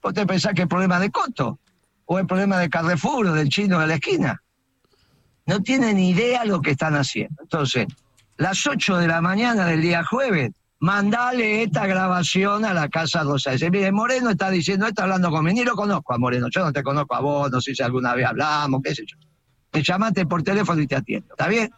¿Vos 0.00 0.14
te 0.14 0.24
pensás 0.24 0.54
que 0.54 0.62
es 0.62 0.68
problema 0.68 1.00
de 1.00 1.10
Coto? 1.10 1.58
¿O 2.06 2.18
es 2.18 2.26
problema 2.26 2.58
de 2.58 2.70
Carrefour 2.70 3.26
o 3.26 3.32
del 3.32 3.48
chino 3.48 3.80
de 3.80 3.86
la 3.88 3.94
esquina? 3.94 4.40
No 5.50 5.60
tienen 5.64 5.98
idea 5.98 6.44
lo 6.44 6.62
que 6.62 6.70
están 6.70 6.94
haciendo. 6.94 7.42
Entonces, 7.42 7.88
las 8.36 8.64
8 8.64 8.98
de 8.98 9.08
la 9.08 9.20
mañana 9.20 9.66
del 9.66 9.82
día 9.82 10.04
jueves, 10.04 10.52
mandale 10.78 11.64
esta 11.64 11.88
grabación 11.88 12.64
a 12.64 12.72
la 12.72 12.88
Casa 12.88 13.24
Rosa. 13.24 13.50
Dice, 13.50 13.68
mire, 13.68 13.90
Moreno 13.90 14.30
está 14.30 14.48
diciendo, 14.48 14.86
está 14.86 15.02
hablando 15.02 15.28
conmigo, 15.28 15.56
ni 15.56 15.64
lo 15.64 15.74
conozco 15.74 16.14
a 16.14 16.18
Moreno, 16.18 16.46
yo 16.50 16.64
no 16.64 16.72
te 16.72 16.84
conozco 16.84 17.16
a 17.16 17.20
vos, 17.20 17.50
no 17.50 17.60
sé 17.60 17.74
si 17.74 17.82
alguna 17.82 18.14
vez 18.14 18.26
hablamos, 18.26 18.80
qué 18.80 18.94
sé 18.94 19.02
yo. 19.04 19.16
Me 19.72 19.82
llamaste 19.82 20.24
por 20.24 20.44
teléfono 20.44 20.80
y 20.80 20.86
te 20.86 20.94
atiendo, 20.94 21.34
¿está 21.34 21.48
bien? 21.48 21.68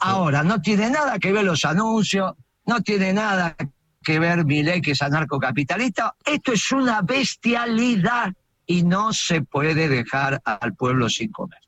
Ahora, 0.00 0.42
no 0.42 0.60
tiene 0.60 0.90
nada 0.90 1.18
que 1.18 1.32
ver 1.32 1.44
los 1.44 1.64
anuncios, 1.64 2.34
no 2.66 2.82
tiene 2.82 3.14
nada 3.14 3.56
que 4.04 4.18
ver 4.18 4.44
mi 4.44 4.62
ley 4.62 4.82
que 4.82 4.90
es 4.90 5.00
anarcocapitalista. 5.00 6.16
Esto 6.22 6.52
es 6.52 6.70
una 6.70 7.00
bestialidad 7.00 8.30
y 8.66 8.82
no 8.82 9.14
se 9.14 9.40
puede 9.40 9.88
dejar 9.88 10.42
al 10.44 10.74
pueblo 10.74 11.08
sin 11.08 11.32
comer. 11.32 11.61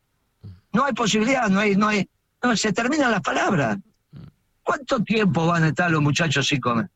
No 0.74 0.84
hay 0.84 0.92
posibilidad, 0.92 1.48
no 1.48 1.60
hay, 1.60 1.76
no 1.76 1.88
hay, 1.88 2.08
no, 2.42 2.56
se 2.56 2.72
terminan 2.72 3.12
las 3.12 3.20
palabras. 3.20 3.78
¿Cuánto 4.62 5.02
tiempo 5.04 5.46
van 5.46 5.62
a 5.62 5.68
estar 5.68 5.88
los 5.88 6.02
muchachos 6.02 6.46
sin 6.48 6.60
comer? 6.60 6.90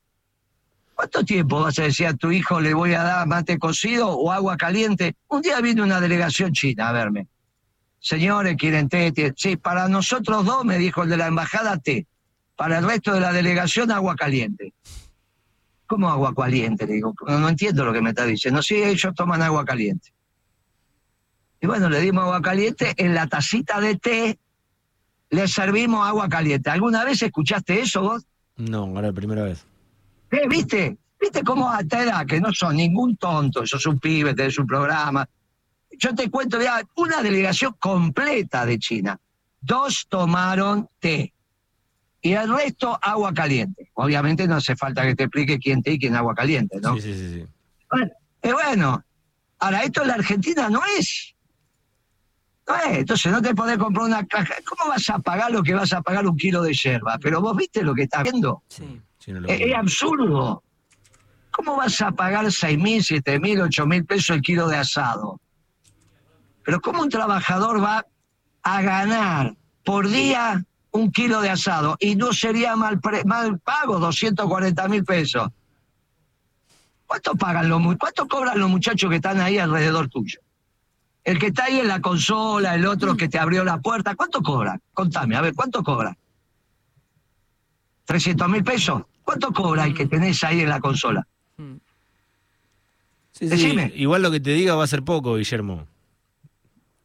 ¿Cuánto 0.94 1.25
tiempo 1.25 1.61
vas 1.61 1.78
a 1.78 1.85
decir 1.85 2.08
a 2.08 2.14
tu 2.14 2.32
hijo 2.32 2.61
le 2.61 2.75
voy 2.75 2.94
a 2.94 3.04
dar 3.04 3.26
mate 3.28 3.56
cocido 3.56 4.11
o 4.11 4.32
agua 4.32 4.56
caliente? 4.56 5.14
Un 5.28 5.42
día 5.42 5.61
vino 5.61 5.85
una 5.85 6.00
delegación 6.00 6.52
china 6.52 6.88
a 6.88 6.92
verme. 6.92 7.28
Señores, 8.00 8.56
quieren 8.56 8.88
té. 8.88 9.12
Sí, 9.37 9.56
para 9.56 9.87
nosotros 9.87 10.44
dos, 10.44 10.64
me 10.64 10.76
dijo 10.76 11.04
el 11.04 11.11
de 11.11 11.16
la 11.16 11.28
embajada, 11.28 11.78
té. 11.78 12.08
Para 12.56 12.78
el 12.78 12.85
resto 12.85 13.12
de 13.12 13.20
la 13.20 13.32
delegación, 13.32 13.92
agua 13.92 14.16
caliente. 14.16 14.75
¿Cómo 15.87 16.08
agua 16.08 16.35
caliente? 16.35 16.85
Le 16.85 16.94
digo, 16.94 17.14
no, 17.28 17.38
no 17.38 17.49
entiendo 17.49 17.85
lo 17.85 17.92
que 17.92 18.02
me 18.02 18.11
está 18.11 18.25
diciendo. 18.25 18.61
Sí, 18.61 18.75
ellos 18.82 19.14
toman 19.14 19.40
agua 19.40 19.64
caliente. 19.64 20.12
Y 21.60 21.66
bueno, 21.66 21.88
le 21.88 22.00
dimos 22.00 22.24
agua 22.24 22.40
caliente 22.40 22.94
en 22.96 23.14
la 23.14 23.26
tacita 23.26 23.80
de 23.80 23.96
té, 23.96 24.38
le 25.30 25.48
servimos 25.48 26.06
agua 26.06 26.28
caliente. 26.28 26.70
¿Alguna 26.70 27.04
vez 27.04 27.22
escuchaste 27.22 27.80
eso 27.80 28.02
vos? 28.02 28.26
No, 28.56 28.84
ahora 28.84 29.08
la 29.08 29.12
primera 29.12 29.42
vez. 29.42 29.64
¿Eh, 30.30 30.46
¿Viste? 30.48 30.96
¿Viste 31.20 31.42
cómo 31.42 31.70
a 31.70 31.80
esta 31.80 32.02
edad, 32.02 32.26
que 32.26 32.40
no 32.40 32.52
son 32.52 32.76
ningún 32.76 33.16
tonto, 33.16 33.66
sos 33.66 33.84
un 33.86 33.98
pibe, 33.98 34.34
tenés 34.34 34.58
un 34.58 34.66
programa? 34.66 35.28
Yo 35.98 36.14
te 36.14 36.30
cuento 36.30 36.60
ya, 36.60 36.80
una 36.96 37.22
delegación 37.22 37.74
completa 37.78 38.64
de 38.64 38.78
China. 38.78 39.18
Dos 39.60 40.06
tomaron 40.08 40.88
té 41.00 41.32
y 42.20 42.32
el 42.32 42.48
resto 42.48 42.98
agua 43.02 43.32
caliente. 43.34 43.90
Obviamente 43.94 44.46
no 44.46 44.56
hace 44.56 44.76
falta 44.76 45.02
que 45.02 45.14
te 45.14 45.24
explique 45.24 45.58
quién 45.58 45.82
té 45.82 45.92
y 45.92 45.98
quién 45.98 46.14
agua 46.14 46.34
caliente, 46.34 46.78
¿no? 46.80 46.94
Sí, 46.94 47.02
sí, 47.02 47.14
sí. 47.14 47.34
sí. 47.34 47.46
Bueno, 47.90 48.10
y 48.42 48.52
bueno, 48.52 49.04
ahora 49.58 49.82
esto 49.82 50.02
en 50.02 50.08
la 50.08 50.14
Argentina 50.14 50.68
no 50.68 50.80
es. 50.98 51.34
Es, 52.68 52.98
entonces 52.98 53.32
no 53.32 53.40
te 53.40 53.54
podés 53.54 53.78
comprar 53.78 54.04
una 54.06 54.26
caja. 54.26 54.54
¿Cómo 54.66 54.90
vas 54.90 55.08
a 55.10 55.18
pagar 55.18 55.50
lo 55.50 55.62
que 55.62 55.75
vas 55.75 55.92
a 55.92 56.02
pagar 56.02 56.26
un 56.26 56.37
kilo 56.37 56.62
de 56.62 56.75
yerba? 56.75 57.18
Pero 57.20 57.40
vos 57.40 57.56
viste 57.56 57.82
lo 57.82 57.94
que 57.94 58.02
estás 58.02 58.25
viendo. 58.25 58.62
Sí. 58.68 59.00
Sí, 59.18 59.32
no 59.32 59.40
lo 59.40 59.48
Es, 59.48 59.60
es 59.60 59.75
absurdo. 59.75 60.62
¿Cómo 61.50 61.76
vas 61.76 62.00
a 62.02 62.12
pagar 62.12 62.50
seis 62.52 62.78
mil, 62.78 63.02
siete 63.02 63.40
mil, 63.40 63.60
ocho 63.60 63.87
mil 63.87 64.04
pesos 64.04 64.37
el 64.37 64.42
kilo 64.42 64.68
de 64.68 64.76
asado? 64.76 65.40
Pero 66.62 66.80
¿cómo 66.80 67.02
un 67.02 67.08
trabajador 67.08 67.82
va 67.82 68.04
a 68.62 68.82
ganar 68.82 69.56
por 69.84 70.08
día 70.08 70.62
un 70.90 71.10
kilo 71.10 71.40
de 71.40 71.50
asado 71.50 71.96
y 71.98 72.14
no 72.16 72.32
sería 72.32 72.76
mal, 72.76 73.00
pre- 73.00 73.25
mal 73.25 73.58
pago 73.58 73.98
240 73.98 74.87
mil 74.88 75.04
pesos? 75.04 75.48
¿Cuánto 77.06 77.34
pagan 77.37 77.68
los 77.70 77.80
cuánto 77.96 78.28
cobran 78.28 78.58
los 78.58 78.68
muchachos 78.68 79.08
que 79.08 79.16
están 79.16 79.40
ahí 79.40 79.56
alrededor 79.58 80.08
tuyo? 80.08 80.40
El 81.25 81.38
que 81.38 81.48
está 81.48 81.64
ahí 81.64 81.78
en 81.80 81.88
la 81.88 82.00
consola, 82.00 82.75
el 82.75 82.87
otro 82.87 83.16
que 83.16 83.28
te 83.28 83.38
abrió 83.38 83.64
la 83.64 83.78
puerta, 83.80 84.14
¿cuánto 84.14 84.40
cobran? 84.40 84.80
Contame, 84.94 85.37
a 85.37 85.40
ver, 85.42 85.54
¿cuánto 85.54 85.82
cobran? 85.82 86.16
¿300 88.06 88.48
mil 88.48 88.64
pesos? 88.64 89.02
¿Cuánto 89.22 89.52
cobra 89.52 89.84
el 89.84 89.94
que 89.94 90.06
tenés 90.06 90.42
ahí 90.44 90.60
en 90.60 90.68
la 90.70 90.80
consola? 90.80 91.26
Sí, 91.58 91.64
sí, 93.32 93.46
Decime. 93.48 93.92
Igual 93.94 94.22
lo 94.22 94.30
que 94.30 94.40
te 94.40 94.50
diga 94.50 94.75
va 94.75 94.84
a 94.84 94.87
ser 94.87 95.02
poco, 95.02 95.34
Guillermo. 95.37 95.87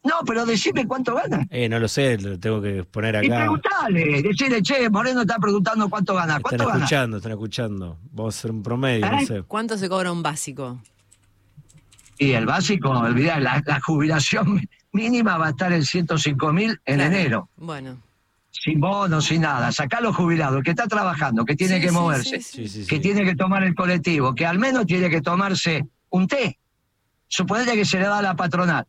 No, 0.02 0.16
pero 0.26 0.44
decime 0.44 0.86
cuánto 0.86 1.14
gana. 1.14 1.46
Eh, 1.50 1.68
no 1.68 1.78
lo 1.78 1.88
sé, 1.88 2.18
lo 2.18 2.38
tengo 2.38 2.60
que 2.60 2.84
poner 2.84 3.14
Y 3.24 3.26
acá. 3.26 3.38
preguntale, 3.40 4.22
decirle, 4.22 4.62
che, 4.62 4.88
Moreno 4.90 5.22
está 5.22 5.38
preguntando 5.38 5.88
cuánto 5.88 6.14
gana. 6.14 6.36
Están 6.36 6.42
¿Cuánto 6.42 6.66
gana? 6.66 6.78
escuchando, 6.78 7.16
están 7.18 7.32
escuchando. 7.32 7.98
Vamos 8.12 8.34
a 8.34 8.38
hacer 8.38 8.50
un 8.50 8.62
promedio, 8.62 9.10
no 9.10 9.20
sé. 9.26 9.42
¿Cuánto 9.44 9.78
se 9.78 9.88
cobra 9.88 10.12
un 10.12 10.22
básico? 10.22 10.78
Y 12.18 12.32
el 12.32 12.46
básico, 12.46 12.90
olvidá, 12.90 13.40
la, 13.40 13.62
la 13.66 13.80
jubilación 13.80 14.66
mínima 14.92 15.36
va 15.38 15.48
a 15.48 15.50
estar 15.50 15.72
en 15.72 15.84
105 15.84 16.52
mil 16.52 16.80
en 16.84 16.96
Claro. 16.96 17.02
enero. 17.14 17.48
Bueno. 17.56 17.98
Sin 18.50 18.80
bono, 18.80 19.20
sin 19.20 19.40
nada. 19.42 19.72
Sacá 19.72 19.98
a 19.98 20.00
los 20.00 20.14
jubilados, 20.14 20.58
el 20.58 20.62
que 20.64 20.70
está 20.70 20.86
trabajando, 20.86 21.44
que 21.44 21.56
tiene 21.56 21.76
Sí, 21.76 21.80
que 21.82 21.88
sí, 21.88 21.94
moverse, 21.94 22.40
sí, 22.40 22.42
sí. 22.42 22.68
Sí, 22.68 22.82
sí, 22.84 22.86
que 22.88 23.00
tiene 23.00 23.24
que 23.24 23.34
tomar 23.34 23.64
el 23.64 23.74
colectivo, 23.74 24.34
que 24.34 24.46
al 24.46 24.58
menos 24.58 24.86
tiene 24.86 25.10
que 25.10 25.20
tomarse 25.20 25.84
un 26.10 26.28
té. 26.28 26.56
Suponete 27.26 27.72
que 27.74 27.84
se 27.84 27.98
le 27.98 28.04
da 28.06 28.18
a 28.18 28.22
la 28.22 28.36
patronal. 28.36 28.86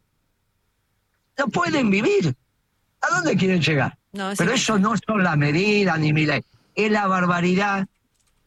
No 1.37 1.47
pueden 1.47 1.89
vivir. 1.89 2.35
¿A 3.01 3.15
dónde 3.15 3.35
quieren 3.35 3.61
llegar? 3.61 3.97
No, 4.13 4.31
Pero 4.37 4.53
eso 4.53 4.77
no 4.79 4.93
son 5.05 5.23
las 5.23 5.35
medidas 5.35 5.99
ni 5.99 6.13
mi 6.13 6.25
ley. 6.25 6.41
Es 6.75 6.91
la 6.91 7.07
barbaridad 7.07 7.87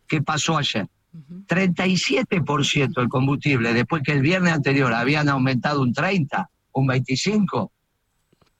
que 0.07 0.23
pasó 0.23 0.57
ayer. 0.57 0.87
Ujú. 1.19 1.45
37% 1.47 3.01
el 3.01 3.09
combustible, 3.09 3.73
después 3.73 4.03
que 4.03 4.13
el 4.13 4.23
viernes 4.23 4.53
anterior 4.53 4.93
habían 4.93 5.29
aumentado 5.29 5.83
un 5.83 5.93
30, 5.93 6.49
un 6.73 6.87
25. 6.87 7.73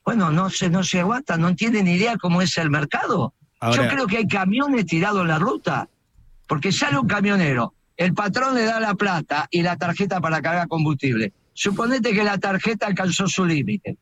Bueno, 0.05 0.31
no 0.31 0.49
se, 0.51 0.71
no 0.71 0.83
se 0.83 1.01
aguanta, 1.01 1.37
no 1.37 1.55
tienen 1.55 1.87
idea 1.87 2.17
cómo 2.17 2.41
es 2.43 2.57
el 2.59 2.71
mercado. 2.71 3.35
Ahora- 3.61 3.85
Yo 3.85 3.89
creo 3.91 4.07
que 4.07 4.17
hay 4.19 4.27
camiones 4.29 4.87
tirados 4.87 5.21
en 5.23 5.29
la 5.29 5.39
ruta, 5.39 5.89
porque 6.47 6.73
sale 6.73 6.99
un 6.99 7.07
camionero, 7.07 7.75
el 7.97 8.15
patrón 8.15 8.55
le 8.55 8.65
da 8.65 8.81
la 8.81 8.95
plata 8.95 9.49
y 9.51 9.63
la 9.63 9.77
tarjeta 9.77 10.21
para 10.21 10.41
cargar 10.41 10.69
combustible. 10.69 11.33
Suponete 11.53 12.13
que 12.15 12.23
la 12.25 12.39
tarjeta 12.39 12.87
alcanzó 12.87 13.27
su 13.27 13.45
límite. 13.45 13.97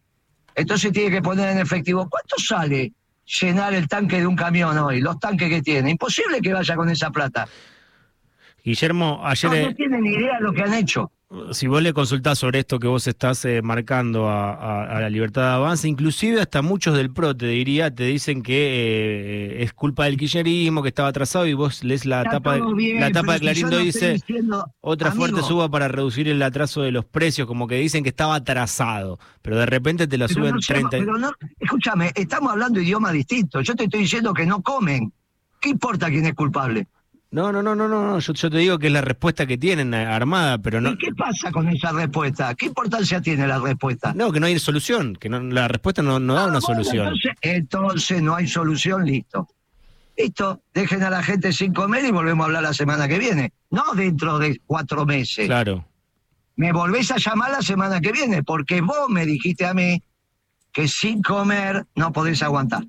Entonces 0.55 0.93
tiene 0.93 1.11
que 1.11 1.23
poner 1.23 1.49
en 1.51 1.59
efectivo. 1.59 2.09
¿Cuánto 2.09 2.37
sale 2.39 2.93
llenar 3.41 3.75
el 3.75 3.89
tanque 3.89 4.19
de 4.21 4.27
un 4.27 4.37
camión 4.37 4.77
hoy? 4.79 5.01
Los 5.01 5.19
tanques 5.19 5.49
que 5.49 5.63
tiene. 5.63 5.91
Imposible 5.91 6.41
que 6.41 6.53
vaya 6.53 6.77
con 6.77 6.89
esa 6.91 7.11
plata. 7.11 7.49
Guillermo, 8.71 9.21
ayer, 9.23 9.49
No, 9.63 9.69
no 9.71 9.75
tienen 9.77 10.01
ni 10.03 10.11
idea 10.11 10.39
de 10.39 10.41
lo 10.45 10.53
que 10.53 10.63
han 10.63 10.75
hecho. 10.75 11.13
si 11.53 11.69
vos 11.69 11.81
le 11.81 11.93
consultás 11.93 12.39
sobre 12.41 12.59
esto 12.59 12.81
que 12.81 12.89
vos 12.89 13.07
estás 13.07 13.45
eh, 13.45 13.63
marcando 13.63 14.29
a, 14.29 14.55
a- 14.55 14.97
a 14.97 15.01
la 15.03 15.09
libertad 15.09 15.43
de 15.43 15.49
avance, 15.55 15.87
inclusive 15.87 16.41
hasta 16.41 16.63
muchos 16.63 16.97
del 16.97 17.13
PRO, 17.13 17.37
te 17.37 17.47
diría, 17.47 17.95
te 17.95 18.03
dicen 18.05 18.43
que 18.43 18.55
eh, 19.61 19.63
es 19.63 19.73
culpa 19.73 20.07
del 20.07 20.17
kirchnerismo, 20.17 20.83
que 20.83 20.89
estaba 20.89 21.09
atrasado, 21.11 21.47
y 21.47 21.55
vos 21.55 21.85
lees 21.85 22.07
la 22.07 22.19
Está 22.23 22.31
tapa, 22.41 22.59
bien, 22.75 23.01
la 23.01 23.13
tapa 23.13 23.39
de 23.39 23.55
no 23.71 23.79
dice, 23.79 24.15
diciendo- 24.15 24.67
otra 24.81 25.11
Amigo, 25.11 25.27
fuerte 25.29 25.47
suba 25.47 25.69
para 25.69 25.87
reducir 25.87 26.27
el 26.27 26.43
atraso 26.43 26.83
de 26.83 26.91
los 26.91 27.05
precios, 27.05 27.47
como 27.47 27.69
que 27.69 27.77
dicen 27.77 28.03
que 28.03 28.09
estaba 28.11 28.35
atrasado, 28.35 29.21
pero 29.43 29.57
de 29.59 29.67
repente 29.67 30.09
te 30.09 30.19
pero 30.19 30.41
suben 30.41 30.55
no 30.57 30.61
se- 30.61 30.73
30... 30.75 30.91
pero 30.91 31.17
no- 31.19 31.31
escúchame, 31.61 32.11
estamos 32.17 32.51
hablando 32.51 32.81
idiomas 32.81 33.13
distintos. 33.13 33.65
Yo 33.65 33.77
te 33.77 33.85
estoy 33.85 34.01
diciendo 34.01 34.35
que 34.35 34.45
no 34.45 34.61
comen. 34.61 35.13
¿Qué 35.61 35.69
importa 35.71 36.09
quién 36.11 36.27
es 36.27 36.35
culpable? 36.35 36.87
No, 37.31 37.51
no, 37.53 37.63
no, 37.63 37.75
no, 37.75 37.89
no, 37.89 38.07
no, 38.07 38.19
yo, 38.21 38.33
yo 38.33 38.51
te 38.51 38.57
digo 38.59 38.79
que 38.79 38.87
es 38.87 38.93
la 38.93 39.01
respuesta 39.01 39.47
que 39.47 39.59
tienen 39.59 39.93
eh, 39.93 40.07
armada, 40.07 40.59
pero 40.59 40.81
no... 40.81 40.91
¿Y 40.93 40.97
qué 40.99 41.13
pasa 41.13 41.51
con 41.51 41.69
esa 41.69 41.93
respuesta? 41.93 42.55
¿Qué 42.55 42.67
importancia 42.67 43.21
tiene 43.21 43.47
la 43.47 43.59
respuesta? 43.59 44.15
No, 44.15 44.31
que 44.33 44.39
no 44.41 44.47
hay 44.47 44.59
solución, 44.59 45.17
que 45.17 45.29
no, 45.29 45.41
la 45.41 45.67
respuesta 45.69 46.03
no, 46.03 46.19
no 46.21 46.35
da 46.35 46.43
Ah, 46.43 46.45
una 46.45 46.61
bueno, 46.61 46.83
solución. 46.85 47.07
Entonces, 47.09 47.33
entonces 47.43 48.23
no 48.23 48.37
hay 48.37 48.47
solución, 48.47 49.05
listo. 49.05 49.49
Listo, 50.17 50.63
dejen 50.73 51.03
a 51.03 51.11
la 51.11 51.23
gente 51.23 51.53
sin 51.53 51.75
comer 51.75 52.05
y 52.07 52.11
volvemos 52.11 52.45
a 52.45 52.47
hablar 52.47 52.63
la 52.63 52.73
semana 52.73 53.07
que 53.09 53.19
viene. 53.19 53.53
No 53.71 53.83
dentro 53.95 54.39
de 54.39 54.59
cuatro 54.65 55.05
meses. 55.05 55.47
Claro. 55.47 55.85
me 56.55 56.73
volvés 56.73 57.11
a 57.11 57.17
llamar 57.19 57.51
la 57.51 57.61
semana 57.61 58.01
que 58.01 58.13
viene, 58.13 58.43
porque 58.45 58.81
vos 58.81 59.09
me 59.11 59.27
dijiste 59.27 59.67
a 59.67 59.75
mí 59.75 60.03
que 60.73 60.89
sin 60.89 61.23
comer 61.23 61.85
no 61.97 62.13
podés 62.13 62.43
aguantar. 62.43 62.85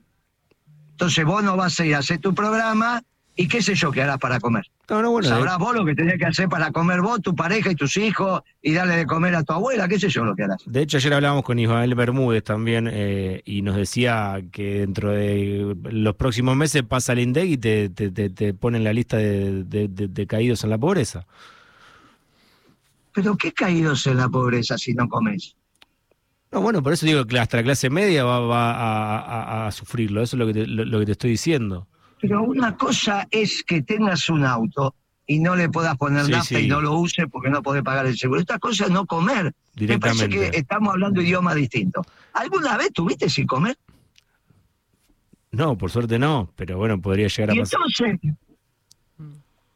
Entonces 0.91 1.25
vos 1.25 1.43
no 1.43 1.57
vas 1.57 1.77
a 1.79 1.85
ir 1.85 1.95
a 1.95 1.99
hacer 1.99 2.19
tu 2.19 2.33
programa 2.33 3.01
y 3.39 3.47
qué 3.47 3.61
sé 3.61 3.75
yo 3.75 3.91
qué 3.91 4.01
harás 4.01 4.17
para 4.17 4.39
comer. 4.39 4.65
No, 4.89 5.01
no, 5.01 5.11
bueno, 5.11 5.27
Sabrás 5.29 5.57
vos 5.59 5.75
lo 5.75 5.85
que 5.85 5.93
tenés 5.93 6.17
que 6.17 6.25
hacer 6.25 6.49
para 6.49 6.71
comer 6.71 7.01
vos, 7.01 7.21
tu 7.21 7.35
pareja 7.35 7.71
y 7.71 7.75
tus 7.75 7.95
hijos 7.97 8.41
y 8.61 8.73
darle 8.73 8.97
de 8.97 9.05
comer 9.05 9.35
a 9.35 9.43
tu 9.43 9.53
abuela, 9.53 9.87
qué 9.87 9.99
sé 9.99 10.09
yo 10.09 10.23
lo 10.25 10.35
que 10.35 10.43
harás. 10.43 10.61
De 10.65 10.81
hecho, 10.81 10.97
ayer 10.97 11.13
hablábamos 11.13 11.43
con 11.43 11.59
Ismael 11.59 11.93
Bermúdez 11.93 12.43
también 12.43 12.89
eh, 12.91 13.43
y 13.45 13.61
nos 13.61 13.75
decía 13.75 14.41
que 14.51 14.79
dentro 14.79 15.11
de 15.11 15.75
los 15.91 16.15
próximos 16.15 16.55
meses 16.57 16.83
pasa 16.83 17.13
el 17.13 17.19
INDEC 17.19 17.49
y 17.49 17.57
te, 17.57 17.89
te, 17.89 18.09
te, 18.11 18.29
te 18.31 18.53
ponen 18.53 18.83
la 18.83 18.91
lista 18.91 19.17
de, 19.17 19.63
de- 19.63 19.87
de- 19.87 20.07
de 20.07 20.27
caídos 20.27 20.63
en 20.63 20.71
la 20.71 20.77
pobreza. 20.77 21.25
Pero 23.13 23.35
qué 23.37 23.51
caídos 23.51 24.05
en 24.07 24.17
la 24.17 24.29
pobreza 24.29 24.77
si 24.77 24.93
no 24.93 25.07
comes. 25.09 25.55
No, 26.51 26.61
bueno, 26.61 26.81
por 26.81 26.93
eso 26.93 27.05
digo 27.05 27.25
que 27.25 27.39
hasta 27.39 27.57
la 27.57 27.63
clase 27.63 27.89
media 27.89 28.23
va, 28.23 28.39
va 28.39 28.71
a, 28.71 29.19
a- 29.19 29.67
a 29.67 29.71
sufrirlo. 29.71 30.21
Eso 30.21 30.35
es 30.35 30.39
lo 30.39 30.47
que 30.47 30.53
te, 30.53 30.67
lo, 30.67 30.85
lo 30.85 30.99
que 30.99 31.05
te 31.07 31.11
estoy 31.13 31.31
diciendo. 31.31 31.87
Pero 32.19 32.43
una 32.43 32.75
cosa 32.75 33.27
es 33.31 33.63
que 33.63 33.81
tengas 33.83 34.29
un 34.29 34.43
auto 34.45 34.95
y 35.27 35.39
no 35.39 35.55
le 35.55 35.69
puedas 35.69 35.95
poner 35.97 36.25
Sí, 36.25 36.31
nafta 36.31 36.57
sí. 36.59 36.65
y 36.65 36.67
no 36.67 36.81
lo 36.81 36.93
uses 36.97 37.25
porque 37.31 37.49
no 37.49 37.61
podés 37.61 37.83
pagar 37.83 38.05
el 38.05 38.17
seguro. 38.17 38.41
Otra 38.41 38.59
cosa 38.59 38.85
es 38.85 38.91
no 38.91 39.05
comer. 39.05 39.53
Me 39.75 39.99
parece 39.99 40.29
que 40.29 40.47
estamos 40.53 40.93
hablando 40.93 41.21
idiomas 41.21 41.55
distintos. 41.55 42.05
¿Alguna 42.33 42.77
vez 42.77 42.91
tuviste 42.93 43.29
sin 43.29 43.45
comer? 43.45 43.77
No, 45.51 45.77
por 45.77 45.91
suerte 45.91 46.17
no, 46.19 46.51
pero 46.55 46.77
bueno, 46.77 46.99
podría 47.01 47.27
llegar 47.27 47.51
a 47.51 47.55
Y 47.55 47.59
pasar. 47.59 47.79
entonces, 47.85 48.33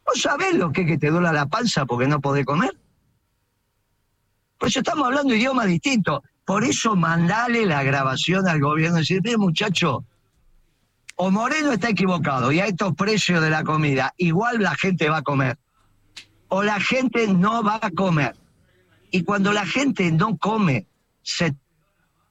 ¿Vos 0.06 0.22
sabés 0.22 0.56
lo 0.56 0.72
que 0.72 0.82
es 0.82 0.88
que 0.88 0.98
te 0.98 1.10
duela 1.10 1.32
la 1.32 1.46
panza 1.46 1.86
porque 1.86 2.08
no 2.08 2.20
podés 2.20 2.46
comer? 2.46 2.72
Por 4.58 4.68
eso 4.70 4.80
estamos 4.80 5.06
hablando 5.06 5.34
idiomas 5.34 5.68
distintos. 5.68 6.22
Por 6.46 6.64
eso 6.64 6.96
mandale 6.96 7.66
la 7.66 7.84
grabación 7.84 8.48
al 8.48 8.60
gobierno 8.60 8.98
y 8.98 9.02
decir, 9.02 9.38
muchacho, 9.38 10.04
o 11.24 11.30
Moreno 11.30 11.72
está 11.72 11.90
equivocado 11.90 12.52
y 12.52 12.60
a 12.60 12.66
estos 12.66 12.96
precios 12.96 13.44
de 13.44 13.52
la 13.52 13.64
comida 13.64 14.12
igual 14.18 14.60
la 14.60 14.74
gente 14.74 15.08
va 15.08 15.18
a 15.18 15.22
comer, 15.22 15.56
o 16.48 16.64
la 16.64 16.80
gente 16.80 17.28
no 17.28 17.62
va 17.62 17.78
a 17.80 17.92
comer. 17.92 18.36
Y 19.12 19.22
cuando 19.22 19.54
la 19.54 19.64
gente 19.68 20.12
no 20.12 20.36
come, 20.38 20.88
se 21.22 21.54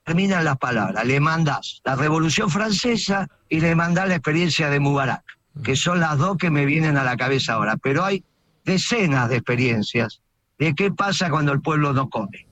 terminan 0.03 0.45
las 0.45 0.59
palabras. 0.59 1.05
Le 1.05 1.21
mandas 1.21 1.81
la 1.85 1.95
Revolución 1.95 2.51
Francesa 2.51 3.29
y 3.49 3.61
le 3.61 3.77
mandás 3.77 4.09
la 4.09 4.17
experiencia 4.17 4.69
de 4.71 4.81
Mubarak, 4.81 5.23
que 5.63 5.77
son 5.77 6.01
las 6.01 6.19
dos 6.19 6.37
que 6.37 6.51
me 6.51 6.67
vienen 6.67 6.97
a 6.97 7.05
la 7.05 7.17
cabeza 7.17 7.53
ahora. 7.53 7.77
Pero 7.77 8.05
hay 8.05 8.25
decenas 8.65 9.29
de 9.29 9.37
experiencias 9.37 10.21
de 10.59 10.75
qué 10.75 10.91
pasa 10.91 11.31
cuando 11.31 11.53
el 11.53 11.61
pueblo 11.61 11.93
no 11.93 12.11
come. 12.11 12.49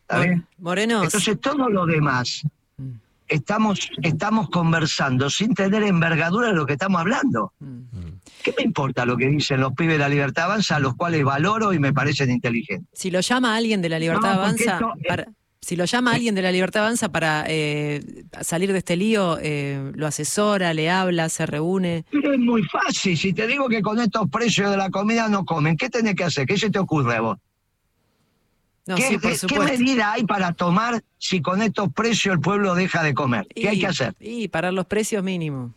¿Está 0.00 0.20
bien? 0.20 0.46
Moreno. 0.56 1.04
Entonces 1.04 1.38
todo 1.38 1.68
lo 1.68 1.84
demás 1.84 2.44
mm. 2.78 3.09
Estamos, 3.30 3.90
estamos 4.02 4.50
conversando 4.50 5.30
sin 5.30 5.54
tener 5.54 5.82
envergadura 5.84 6.48
de 6.48 6.54
lo 6.54 6.66
que 6.66 6.74
estamos 6.74 7.00
hablando. 7.00 7.52
Mm. 7.60 7.80
¿Qué 8.42 8.54
me 8.56 8.64
importa 8.64 9.06
lo 9.06 9.16
que 9.16 9.28
dicen 9.28 9.60
los 9.60 9.72
pibes 9.72 9.94
de 9.94 9.98
la 9.98 10.08
Libertad 10.08 10.44
Avanza, 10.44 10.76
a 10.76 10.80
los 10.80 10.94
cuales 10.96 11.24
valoro 11.24 11.72
y 11.72 11.78
me 11.78 11.92
parecen 11.92 12.30
inteligentes? 12.30 12.88
Si 12.92 13.10
lo 13.10 13.20
llama 13.20 13.54
alguien 13.54 13.80
de 13.80 13.88
la 13.88 13.98
Libertad 13.98 14.32
Avanza, 14.32 14.80
si 15.62 15.76
lo 15.76 15.84
llama 15.84 16.14
alguien 16.14 16.34
de 16.34 16.42
la 16.42 16.50
Libertad 16.50 16.84
Avanza 16.84 17.12
para 17.12 17.44
eh, 17.46 18.24
salir 18.40 18.72
de 18.72 18.78
este 18.78 18.96
lío, 18.96 19.38
eh, 19.40 19.92
lo 19.94 20.06
asesora, 20.06 20.72
le 20.72 20.90
habla, 20.90 21.28
se 21.28 21.44
reúne. 21.44 22.04
es 22.10 22.38
muy 22.38 22.62
fácil. 22.64 23.16
Si 23.16 23.32
te 23.34 23.46
digo 23.46 23.68
que 23.68 23.82
con 23.82 23.98
estos 24.00 24.28
precios 24.30 24.70
de 24.70 24.78
la 24.78 24.90
comida 24.90 25.28
no 25.28 25.44
comen, 25.44 25.76
¿qué 25.76 25.90
tenés 25.90 26.14
que 26.14 26.24
hacer? 26.24 26.46
¿Qué 26.46 26.56
se 26.56 26.70
te 26.70 26.78
ocurre 26.78 27.16
a 27.16 27.20
vos? 27.20 27.38
¿Qué, 28.84 29.60
medida 29.60 30.12
hay 30.12 30.24
para 30.24 30.52
tomar 30.52 31.02
si 31.18 31.40
con 31.42 31.62
estos 31.62 31.92
precios 31.92 32.34
el 32.34 32.40
pueblo 32.40 32.74
deja 32.74 33.02
de 33.02 33.14
comer? 33.14 33.46
¿Qué 33.54 33.68
hay 33.68 33.80
que 33.80 33.86
hacer? 33.86 34.14
Y 34.18 34.48
parar 34.48 34.72
los 34.72 34.86
precios 34.86 35.22
mínimos. 35.22 35.70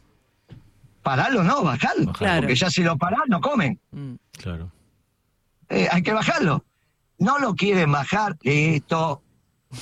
Pararlo 1.04 1.44
no, 1.44 1.64
bajarlo. 1.64 2.14
Porque 2.14 2.56
ya 2.56 2.70
si 2.70 2.82
lo 2.82 2.98
paran 2.98 3.24
no 3.28 3.42
comen. 3.42 3.80
Mm. 3.92 4.14
Claro. 4.32 4.72
Eh, 5.70 5.88
hay 5.92 6.02
que 6.02 6.14
bajarlo. 6.14 6.64
No 7.20 7.40
lo 7.40 7.56
quieren 7.56 7.92
bajar, 7.92 8.38
listo, 8.42 9.22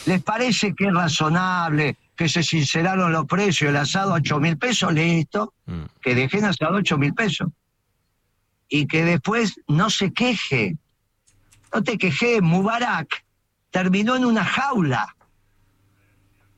¿Les 0.06 0.24
parece 0.24 0.74
que 0.74 0.88
es 0.88 0.94
razonable 0.94 1.98
que 2.16 2.30
se 2.30 2.44
sinceraron 2.44 3.12
los 3.12 3.26
precios, 3.26 3.70
el 3.70 3.78
asado 3.78 4.12
a 4.12 4.16
8 4.16 4.40
mil 4.40 4.58
pesos? 4.58 4.94
Listo, 4.94 5.54
mm. 5.66 5.84
que 6.02 6.16
dejen 6.16 6.46
asado 6.46 6.76
a 6.76 6.80
8 6.80 6.98
mil 6.98 7.14
pesos. 7.14 7.50
Y 8.70 8.88
que 8.88 9.04
después 9.04 9.60
no 9.68 9.90
se 9.90 10.14
queje. 10.14 10.78
No 11.74 11.84
te 11.84 11.98
quejes, 11.98 12.42
Mubarak 12.42 13.24
terminó 13.70 14.16
en 14.16 14.26
una 14.26 14.44
jaula. 14.44 15.16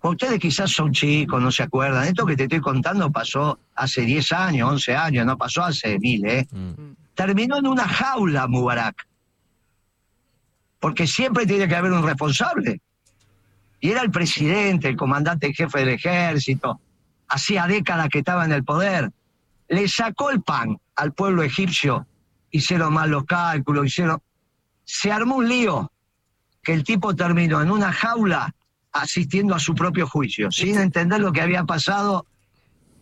Ustedes 0.01 0.39
quizás 0.39 0.72
son 0.72 0.91
chicos, 0.91 1.41
no 1.41 1.51
se 1.51 1.63
acuerdan. 1.63 2.05
Esto 2.05 2.25
que 2.25 2.36
te 2.36 2.43
estoy 2.43 2.60
contando 2.60 3.12
pasó 3.12 3.60
hace 3.75 4.01
10 4.01 4.32
años, 4.34 4.70
11 4.72 4.96
años, 4.96 5.25
no 5.25 5.38
pasó 5.38 5.63
hace 5.63 5.98
mil, 6.00 6.25
¿eh? 6.25 6.46
Mm. 6.51 6.93
Terminó 7.13 7.58
en 7.58 7.67
una 7.67 7.88
jaula 7.88 8.48
Mubarak. 8.48 9.08
Porque 10.79 11.08
siempre 11.08 11.46
tiene 11.46 11.67
que 11.67 11.75
haber 11.75 11.93
un 11.93 12.05
responsable 12.05 12.82
y 13.84 13.91
era 13.91 14.01
el 14.01 14.12
presidente, 14.12 14.88
el 14.88 14.96
comandante 14.96 15.48
en 15.48 15.53
jefe 15.53 15.79
del 15.79 15.89
ejército, 15.89 16.79
hacía 17.27 17.67
décadas 17.67 18.08
que 18.08 18.20
estaba 18.20 18.46
en 18.46 18.53
el 18.53 18.63
poder, 18.63 19.12
le 19.67 19.89
sacó 19.89 20.29
el 20.29 20.41
pan 20.41 20.77
al 20.96 21.12
pueblo 21.12 21.43
egipcio, 21.43 22.08
hicieron 22.50 22.93
mal 22.93 23.12
los 23.12 23.25
cálculos, 23.25 23.88
hicieron... 23.88 24.22
Se 24.84 25.12
armó 25.12 25.38
un 25.38 25.48
lío 25.48 25.92
que 26.62 26.74
el 26.74 26.84
tipo 26.84 27.16
terminó 27.16 27.62
en 27.62 27.72
una 27.72 27.92
jaula 27.92 28.54
asistiendo 28.92 29.56
a 29.56 29.60
su 29.60 29.74
propio 29.75 30.08
juicio, 30.08 30.52
sin 30.52 30.78
entender 30.78 31.20
lo 31.20 31.34
que 31.34 31.42
había 31.42 31.63
pasado 31.63 32.25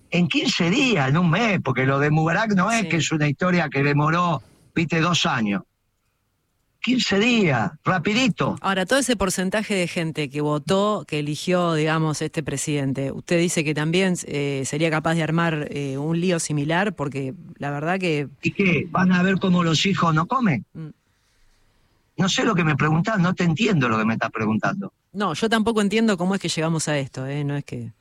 en 0.10 0.28
15 0.28 0.70
días, 0.70 1.10
en 1.10 1.18
un 1.18 1.30
mes, 1.30 1.60
porque 1.64 1.86
lo 1.86 2.00
de 2.00 2.10
Mubarak 2.10 2.54
no 2.54 2.72
es 2.72 2.88
que 2.88 2.98
es 2.98 3.12
una 3.12 3.28
historia 3.28 3.70
que 3.70 3.84
demoró, 3.84 4.42
viste, 4.74 5.00
dos 5.00 5.26
años. 5.26 5.64
15 6.82 7.20
días, 7.20 7.72
rapidito. 7.84 8.56
Ahora, 8.60 8.88
todo 8.88 9.00
ese 9.00 9.16
porcentaje 9.16 9.76
de 9.76 9.88
gente 9.88 10.30
que 10.30 10.42
votó, 10.42 11.06
que 11.08 11.20
eligió, 11.20 11.76
digamos, 11.76 12.24
este 12.24 12.42
presidente, 12.42 13.12
¿usted 13.12 13.40
dice 13.40 13.64
que 13.64 13.76
también 13.76 14.16
eh, 14.26 14.64
sería 14.66 14.90
capaz 14.90 15.14
de 15.14 15.22
armar 15.22 15.68
eh, 15.70 16.00
un 16.00 16.20
lío 16.20 16.40
similar? 16.40 16.96
Porque 16.96 17.36
la 17.58 17.70
verdad 17.70 18.00
que... 18.00 18.28
¿Y 18.42 18.52
qué? 18.52 18.88
¿Van 18.90 19.12
a 19.12 19.22
ver 19.22 19.38
cómo 19.40 19.64
los 19.64 19.86
hijos 19.86 20.14
no 20.16 20.26
comen? 20.26 20.66
Mm. 20.74 20.88
No 22.22 22.30
sé 22.30 22.44
lo 22.44 22.54
que 22.54 22.64
me 22.64 22.76
preguntas, 22.76 23.18
no 23.18 23.34
te 23.34 23.44
entiendo 23.44 23.90
lo 23.90 23.98
que 23.98 24.06
me 24.06 24.14
estás 24.14 24.30
preguntando. 24.30 24.94
No, 25.12 25.34
yo 25.34 25.50
tampoco 25.50 25.82
entiendo 25.82 26.18
cómo 26.18 26.36
es 26.36 26.42
que 26.42 26.50
llegamos 26.50 26.88
a 26.88 26.96
esto, 27.00 27.26
¿eh? 27.26 27.44
No 27.44 27.56
es 27.56 27.66
que... 27.66 27.94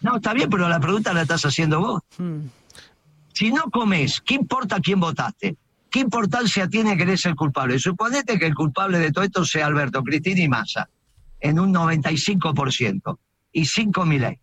No, 0.00 0.16
está 0.16 0.34
bien, 0.34 0.50
pero 0.50 0.68
la 0.68 0.80
pregunta 0.80 1.12
la 1.12 1.22
estás 1.22 1.44
haciendo 1.44 1.78
vos. 1.78 2.02
Mm. 2.18 2.46
Si 3.32 3.52
no 3.52 3.70
comes, 3.70 4.20
¿qué 4.22 4.34
importa 4.34 4.80
quién 4.80 4.98
votaste? 4.98 5.56
¿Qué 5.88 6.00
importancia 6.00 6.66
tiene 6.66 6.96
que 6.96 7.04
eres 7.04 7.24
el 7.26 7.36
culpable? 7.36 7.78
Suponete 7.78 8.40
que 8.40 8.46
el 8.46 8.56
culpable 8.56 8.98
de 8.98 9.12
todo 9.12 9.22
esto 9.22 9.44
sea 9.44 9.66
Alberto, 9.66 10.02
Cristina 10.02 10.40
y 10.40 10.48
Massa, 10.48 10.88
en 11.38 11.60
un 11.60 11.72
95%, 11.72 13.18
y 13.52 13.66
5 13.66 14.04
mil. 14.04 14.36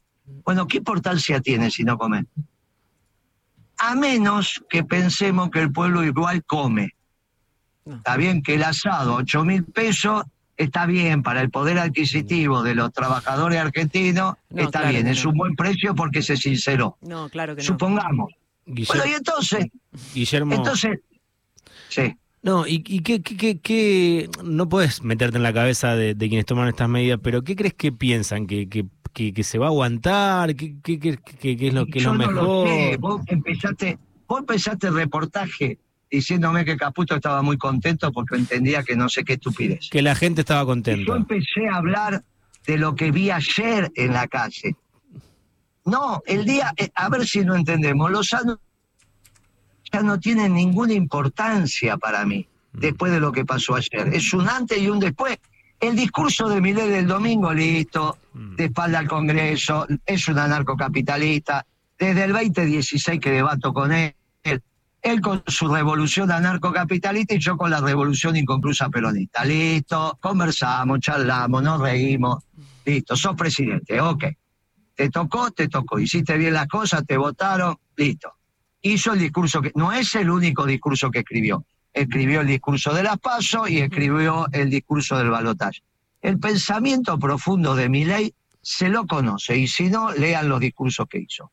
Bueno, 0.46 0.68
¿qué 0.68 0.78
importancia 0.78 1.42
tiene 1.42 1.70
si 1.70 1.84
no 1.84 1.98
come? 1.98 2.28
A 3.80 3.94
menos 3.94 4.64
que 4.70 4.86
pensemos 4.86 5.50
que 5.50 5.60
el 5.60 5.74
pueblo 5.74 6.06
igual 6.06 6.46
come. 6.46 6.96
Está 7.90 8.18
bien 8.18 8.42
que 8.42 8.56
el 8.56 8.64
asado, 8.64 9.16
8 9.16 9.46
mil 9.46 9.64
pesos, 9.64 10.24
está 10.58 10.86
bien 10.86 11.24
para 11.24 11.42
el 11.42 11.50
poder 11.50 11.80
adquisitivo 11.80 12.64
de 12.64 12.76
los 12.76 12.92
trabajadores 12.92 13.60
argentinos, 13.60 14.36
está 14.56 14.90
bien, 14.90 15.08
es 15.08 15.24
un 15.26 15.36
buen 15.38 15.56
precio 15.56 15.96
porque 15.96 16.22
se 16.22 16.36
sinceró. 16.36 16.98
No, 17.02 17.30
claro 17.30 17.56
que 17.56 17.62
no. 17.62 17.68
Supongamos. 17.68 18.34
bueno, 18.66 19.04
y 19.06 19.14
entonces, 19.14 19.68
Guillermo, 20.14 20.56
entonces 20.56 21.00
Sí. 21.90 22.16
No, 22.44 22.68
y, 22.68 22.84
y 22.88 23.02
qué, 23.02 23.22
qué, 23.22 23.60
qué, 23.60 24.30
no 24.44 24.70
puedes 24.70 25.04
meterte 25.04 25.38
en 25.38 25.44
la 25.44 25.54
cabeza 25.54 25.96
de, 25.96 26.16
quienes 26.16 26.46
toman 26.46 26.68
estas 26.68 26.88
medidas, 26.88 27.20
pero 27.22 27.44
¿qué 27.44 27.56
crees 27.56 27.74
que 27.74 27.92
piensan? 27.92 28.48
¿Que, 28.48 28.70
que, 28.70 28.86
que, 29.34 29.44
se 29.44 29.58
va 29.58 29.66
a 29.66 29.70
aguantar? 29.70 30.56
¿Qué, 30.56 30.76
qué, 30.82 31.00
qué 31.00 31.68
es 31.68 31.74
lo, 31.74 31.86
que 31.88 32.00
es 32.00 32.06
lo 32.06 32.14
mejor? 32.14 32.98
Vos 33.00 33.22
empezaste, 33.28 33.98
vos 34.28 34.40
empezaste 34.40 34.88
el 34.88 34.94
reportaje 34.94 35.80
diciéndome 36.10 36.66
que 36.66 36.78
Caputo 36.78 37.16
estaba 37.16 37.42
muy 37.42 37.58
contento 37.58 38.12
porque 38.12 38.36
entendía 38.36 38.84
que 38.84 38.96
no 38.96 39.10
sé 39.10 39.24
qué 39.24 39.34
estupidez. 39.34 39.90
Que 39.92 40.02
la 40.02 40.16
gente 40.16 40.42
estaba 40.42 40.66
contenta. 40.66 41.06
yo 41.06 41.16
empecé 41.16 41.68
a 41.72 41.78
hablar 41.78 42.24
de 42.66 42.78
lo 42.78 42.96
que 42.96 43.12
vi 43.12 43.32
ayer 43.32 43.92
en 43.96 44.14
la 44.14 44.28
calle. 44.28 44.76
No, 45.86 46.22
el 46.26 46.46
día, 46.46 46.74
eh, 46.76 46.90
a 46.96 47.10
ver 47.10 47.26
si 47.26 47.46
no 47.46 47.56
entendemos, 47.56 48.12
los 48.12 48.34
años 48.34 48.58
ya 49.92 50.02
no 50.02 50.20
tiene 50.20 50.50
ninguna 50.50 50.94
importancia 50.94 51.98
para 51.98 52.26
mí 52.26 52.46
mm. 52.74 52.80
después 52.80 53.12
de 53.12 53.22
lo 53.22 53.32
que 53.32 53.46
pasó 53.46 53.76
ayer. 53.76 54.14
Es 54.14 54.34
un 54.34 54.50
antes 54.50 54.78
y 54.80 54.90
un 54.90 55.00
después. 55.00 55.38
El 55.80 55.96
discurso 55.96 56.50
de 56.50 56.60
Millet 56.60 56.90
del 56.90 57.08
domingo, 57.08 57.54
listo, 57.54 58.18
mm. 58.34 58.56
de 58.56 58.66
espalda 58.66 59.00
al 59.00 59.08
Congreso, 59.08 59.88
es 60.06 60.28
un 60.28 60.40
anarcocapitalista. 60.40 61.66
Desde 61.98 62.26
el 62.26 62.34
2016 62.34 63.20
que 63.20 63.32
debato 63.32 63.74
con 63.74 63.94
él, 63.94 64.14
él 65.02 65.22
con 65.22 65.44
su 65.48 65.68
revolución 65.68 66.32
anarcocapitalista 66.32 67.36
y 67.36 67.40
yo 67.40 67.56
con 67.56 67.70
la 67.70 67.80
revolución 67.80 68.36
inconclusa 68.36 68.90
peronista. 68.90 69.46
Listo, 69.46 70.18
conversamos, 70.22 71.00
charlamos, 71.00 71.64
nos 71.64 71.80
reímos. 71.80 72.44
Listo, 72.86 73.16
sos 73.16 73.36
presidente, 73.36 74.00
ok. 74.02 74.26
Te 74.96 75.10
tocó, 75.10 75.52
te 75.52 75.68
tocó. 75.68 76.00
Hiciste 76.00 76.38
bien 76.38 76.54
las 76.54 76.68
cosas, 76.68 77.06
te 77.06 77.18
votaron, 77.18 77.78
listo 77.96 78.38
hizo 78.82 79.14
el 79.14 79.20
discurso 79.20 79.62
que 79.62 79.72
no 79.76 79.92
es 79.92 80.14
el 80.16 80.30
único 80.30 80.66
discurso 80.66 81.12
que 81.12 81.20
escribió. 81.20 81.66
Escribió 81.94 82.42
el 82.42 82.48
discurso 82.48 82.94
de 82.94 83.04
las 83.04 83.18
PASO 83.18 83.68
y 83.68 83.80
escribió 83.80 84.48
el 84.52 84.70
discurso 84.70 85.18
del 85.18 85.30
balotaje. 85.30 85.82
El 86.22 86.40
pensamiento 86.40 87.18
profundo 87.18 87.76
de 87.76 87.90
ley 87.90 88.34
se 88.62 88.90
lo 88.90 89.08
conoce 89.08 89.58
y 89.58 89.68
si 89.68 89.90
no, 89.90 90.12
lean 90.12 90.50
los 90.50 90.60
discursos 90.60 91.08
que 91.10 91.20
hizo. 91.20 91.52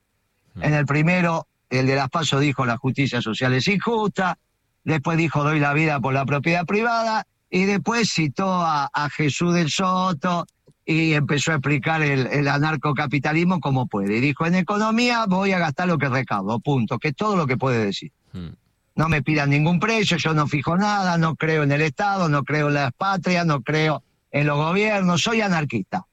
Mm. 0.54 0.62
En 0.64 0.74
el 0.74 0.87
primero, 0.87 1.46
el 1.70 1.87
de 1.87 1.96
las 1.96 2.11
PASO 2.11 2.38
dijo 2.38 2.66
la 2.66 2.77
justicia 2.77 3.22
social 3.22 3.55
es 3.55 3.68
injusta, 3.68 4.38
después 4.85 5.16
dijo 5.16 5.42
doy 5.44 5.61
la 5.61 5.72
vida 5.72 6.00
por 6.00 6.14
la 6.14 6.24
propiedad 6.24 6.64
privada 6.64 7.27
y 7.50 7.64
después 7.64 8.11
citó 8.12 8.50
a, 8.50 8.90
a 8.92 9.11
Jesús 9.11 9.55
del 9.55 9.70
Soto, 9.70 10.46
y 10.87 11.14
empezó 11.14 11.53
a 11.53 11.55
explicar 11.55 12.03
el, 12.03 12.46
anarcocapitalismo 12.46 13.61
como 13.61 13.87
puede. 13.87 14.16
Y 14.16 14.20
dijo, 14.20 14.46
en 14.46 14.55
economía 14.55 15.24
voy 15.27 15.53
a 15.53 15.59
gastar 15.59 15.88
lo 15.88 15.98
que 15.98 16.09
recaudo, 16.09 16.61
punto, 16.61 16.98
que 16.98 17.09
es 17.09 17.16
todo 17.16 17.37
lo 17.37 17.46
que 17.46 17.57
puede 17.57 17.85
decir. 17.85 18.12
Hmm. 18.33 18.50
No 18.94 19.09
me 19.09 19.22
pidan 19.22 19.50
ningún 19.50 19.81
precio, 19.81 20.18
yo 20.18 20.35
no 20.35 20.46
fijo 20.46 20.77
nada, 20.77 21.18
no 21.18 21.35
creo 21.37 21.62
en 21.62 21.72
el 21.72 21.81
Estado, 21.81 22.29
no 22.29 22.44
creo 22.44 22.68
en 22.68 22.74
las 22.74 22.92
patrias, 22.92 23.44
no 23.46 23.62
creo 23.62 24.03
en 24.31 24.46
los 24.46 24.57
gobiernos, 24.57 25.22
soy 25.22 25.40
anarquista. 25.40 26.07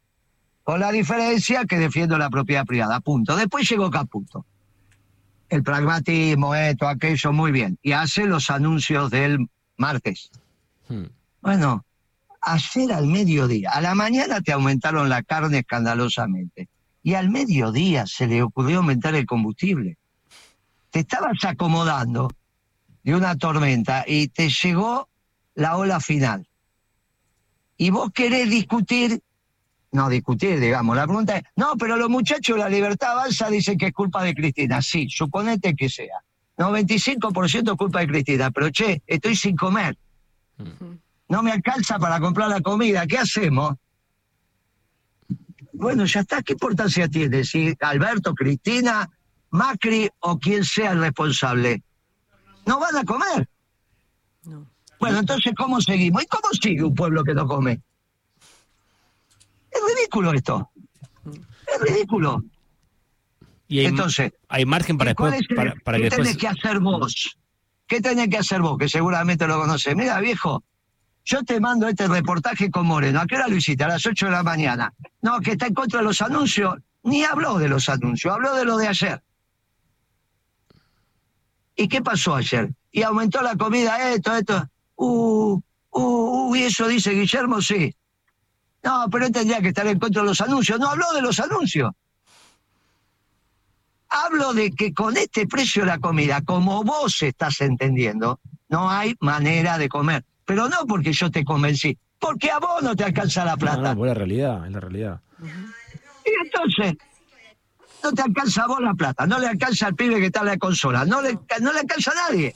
Con 0.64 0.80
la 0.80 0.92
diferencia 0.92 1.66
que 1.66 1.78
defiendo 1.78 2.18
la 2.18 2.30
propiedad 2.30 2.66
privada, 2.66 3.00
punto. 3.02 3.36
Después 3.36 3.70
llegó 3.70 3.90
Caputo. 3.92 4.46
El 5.52 5.64
pragmatismo, 5.64 6.56
esto, 6.56 6.88
aquello, 6.88 7.34
muy 7.34 7.52
bien. 7.52 7.78
Y 7.84 7.92
hace 7.92 8.26
los 8.26 8.50
anuncios 8.50 9.12
del 9.12 9.50
martes. 9.76 10.32
Hmm. 10.88 11.08
Bueno, 11.42 11.84
ayer 12.40 12.94
al 12.94 13.08
mediodía, 13.08 13.70
a 13.72 13.82
la 13.82 13.94
mañana 13.94 14.40
te 14.40 14.54
aumentaron 14.54 15.10
la 15.10 15.24
carne 15.24 15.60
escandalosamente. 15.60 16.70
Y 17.04 17.16
al 17.16 17.30
mediodía 17.30 18.08
se 18.08 18.28
le 18.28 18.42
ocurrió 18.42 18.78
aumentar 18.78 19.14
el 19.14 19.26
combustible. 19.26 19.98
Te 20.90 21.00
estabas 21.00 21.44
acomodando 21.44 22.32
de 23.04 23.14
una 23.14 23.36
tormenta 23.36 24.06
y 24.08 24.30
te 24.30 24.50
llegó 24.50 25.10
la 25.54 25.76
ola 25.76 26.00
final. 26.00 26.48
Y 27.76 27.90
vos 27.90 28.12
querés 28.14 28.50
discutir, 28.50 29.22
no 29.91 30.10
discutir, 30.10 30.60
digamos, 30.60 30.95
la 30.95 31.06
pregunta 31.06 31.38
es, 31.38 31.43
no, 31.56 31.75
pero 31.77 31.97
los 31.97 32.10
muchachos 32.10 32.56
de 32.56 32.63
la 32.63 32.69
libertad 32.69 33.12
avanza 33.12 33.49
dicen 33.49 33.77
que 33.77 33.88
es 33.88 33.93
culpa 33.93 34.23
de 34.23 34.34
Cristina. 34.34 34.82
Sí, 34.82 35.08
suponete 35.10 35.75
que 35.75 35.89
sea. 35.89 36.23
95% 36.58 37.71
es 37.71 37.77
culpa 37.77 37.99
de 37.99 38.08
Cristina, 38.08 38.51
pero 38.51 38.69
che, 38.69 39.01
estoy 39.06 39.36
sin 39.36 39.56
comer. 39.56 39.97
No 41.27 41.43
me 41.43 41.51
alcanza 41.51 41.97
para 41.99 42.19
comprar 42.19 42.49
la 42.49 42.62
comida, 42.62 43.06
¿qué 43.08 43.17
hacemos? 43.17 43.75
Bueno, 45.73 46.06
ya 46.06 46.21
está, 46.21 46.41
¿qué 46.41 46.54
importancia 46.54 47.08
tiene? 47.08 47.43
Si 47.43 47.75
Alberto, 47.80 48.34
Cristina, 48.34 49.10
Macri 49.49 50.10
o 50.19 50.38
quien 50.38 50.63
sea 50.63 50.91
el 50.91 50.99
responsable. 50.99 51.84
No 52.65 52.80
van 52.80 52.97
a 52.97 53.04
comer. 53.04 53.49
No. 54.43 54.67
Bueno, 54.99 55.19
entonces, 55.19 55.54
¿cómo 55.58 55.82
seguimos? 55.82 56.23
¿Y 56.23 56.27
cómo 56.27 56.49
sigue 56.51 56.84
un 56.84 56.93
pueblo 56.93 57.23
que 57.23 57.34
no 57.34 57.47
come? 57.47 57.82
Es 59.71 59.79
ridículo 59.95 60.34
esto. 60.34 60.69
Es 61.25 61.81
ridículo. 61.81 62.43
Y 63.67 63.79
hay, 63.79 63.86
Entonces, 63.86 64.34
hay 64.49 64.65
margen 64.65 64.97
para 64.97 65.12
¿Y 65.12 65.15
cuál 65.15 65.31
después, 65.31 65.45
es 65.45 65.49
el- 65.51 65.55
para, 65.55 65.75
para 65.84 65.97
¿Qué 65.97 66.03
que 66.03 66.10
tenés 66.10 66.27
después. 66.27 66.38
que 66.53 66.60
hacer 66.60 66.79
vos? 66.79 67.38
¿Qué 67.88 68.01
tenés 68.01 68.27
que 68.29 68.38
hacer 68.38 68.62
vos? 68.62 68.77
Que 68.77 68.89
seguramente 68.89 69.47
lo 69.47 69.60
conocés. 69.60 69.95
Mira, 69.95 70.19
viejo, 70.19 70.63
yo 71.23 71.43
te 71.43 71.60
mando 71.60 71.88
este 71.88 72.07
reportaje 72.07 72.69
con 72.69 72.86
Moreno. 72.86 73.21
¿A 73.21 73.25
qué 73.25 73.36
hora 73.36 73.47
lo 73.47 73.55
hiciste? 73.55 73.84
A 73.84 73.88
las 73.88 74.05
8 74.05 74.25
de 74.25 74.31
la 74.31 74.43
mañana. 74.43 74.93
No, 75.21 75.39
que 75.39 75.51
está 75.51 75.67
en 75.67 75.73
contra 75.73 75.99
de 75.99 76.05
los 76.05 76.21
anuncios. 76.21 76.75
Ni 77.03 77.23
habló 77.23 77.57
de 77.57 77.67
los 77.69 77.88
anuncios, 77.89 78.34
habló 78.34 78.53
de 78.55 78.65
lo 78.65 78.77
de 78.77 78.88
ayer. 78.88 79.23
¿Y 81.75 81.88
qué 81.88 82.01
pasó 82.01 82.36
ayer? 82.36 82.73
Y 82.91 83.01
aumentó 83.03 83.41
la 83.41 83.55
comida, 83.55 84.12
esto, 84.13 84.36
esto. 84.36 84.67
Uh, 84.95 85.53
uh, 85.91 86.49
uh, 86.49 86.55
y 86.55 86.63
eso 86.63 86.88
dice 86.88 87.12
Guillermo, 87.12 87.62
sí. 87.62 87.95
No, 88.84 89.06
pero 89.12 89.26
él 89.28 89.32
tendría 89.32 89.62
que 89.62 89.67
estar 89.70 89.86
en 89.88 90.00
contra 90.00 90.22
de 90.24 90.28
los 90.30 90.41
anuncios. 90.41 90.80
No 90.80 90.89
habló 90.89 91.06
de 91.13 91.22
los 91.22 91.39
anuncios. 91.39 91.91
Hablo 94.10 94.54
de 94.54 94.72
que 94.72 94.94
con 94.94 95.15
este 95.15 95.48
precio 95.48 95.84
de 95.84 95.88
la 95.88 96.00
comida, 96.00 96.41
como 96.41 96.84
vos 96.84 97.22
estás 97.22 97.62
entendiendo, 97.62 98.39
no 98.67 98.89
hay 98.89 99.15
manera 99.22 99.78
de 99.78 99.88
comer. 99.88 100.26
Pero 100.44 100.67
no 100.67 100.86
porque 100.88 101.13
yo 101.13 101.32
te 101.32 101.46
convencí, 101.46 101.98
porque 102.20 102.52
a 102.52 102.60
vos 102.60 102.82
no 102.84 102.96
te 102.96 103.06
alcanza 103.06 103.46
la 103.46 103.52
No, 103.52 103.58
plata. 103.58 103.82
no, 103.94 103.96
pues 103.98 104.10
la 104.10 104.13
realidad, 104.15 104.65
es 104.65 104.72
la 104.74 104.80
realidad. 104.82 105.22
Y 106.26 106.46
entonces, 106.46 106.98
no 108.04 108.12
te 108.12 108.22
alcanza 108.24 108.63
a 108.63 108.67
vos 108.67 108.82
la 108.82 108.94
plata, 108.96 109.26
no 109.26 109.39
le 109.39 109.48
alcanza 109.48 109.88
al 109.88 109.96
pibe 109.96 110.20
que 110.20 110.26
está 110.26 110.41
en 110.41 110.48
la 110.48 110.58
consola, 110.58 111.06
no 111.06 111.22
le, 111.22 111.38
no 111.62 111.72
le 111.72 111.80
alcanza 111.80 112.12
a 112.12 112.30
nadie. 112.30 112.54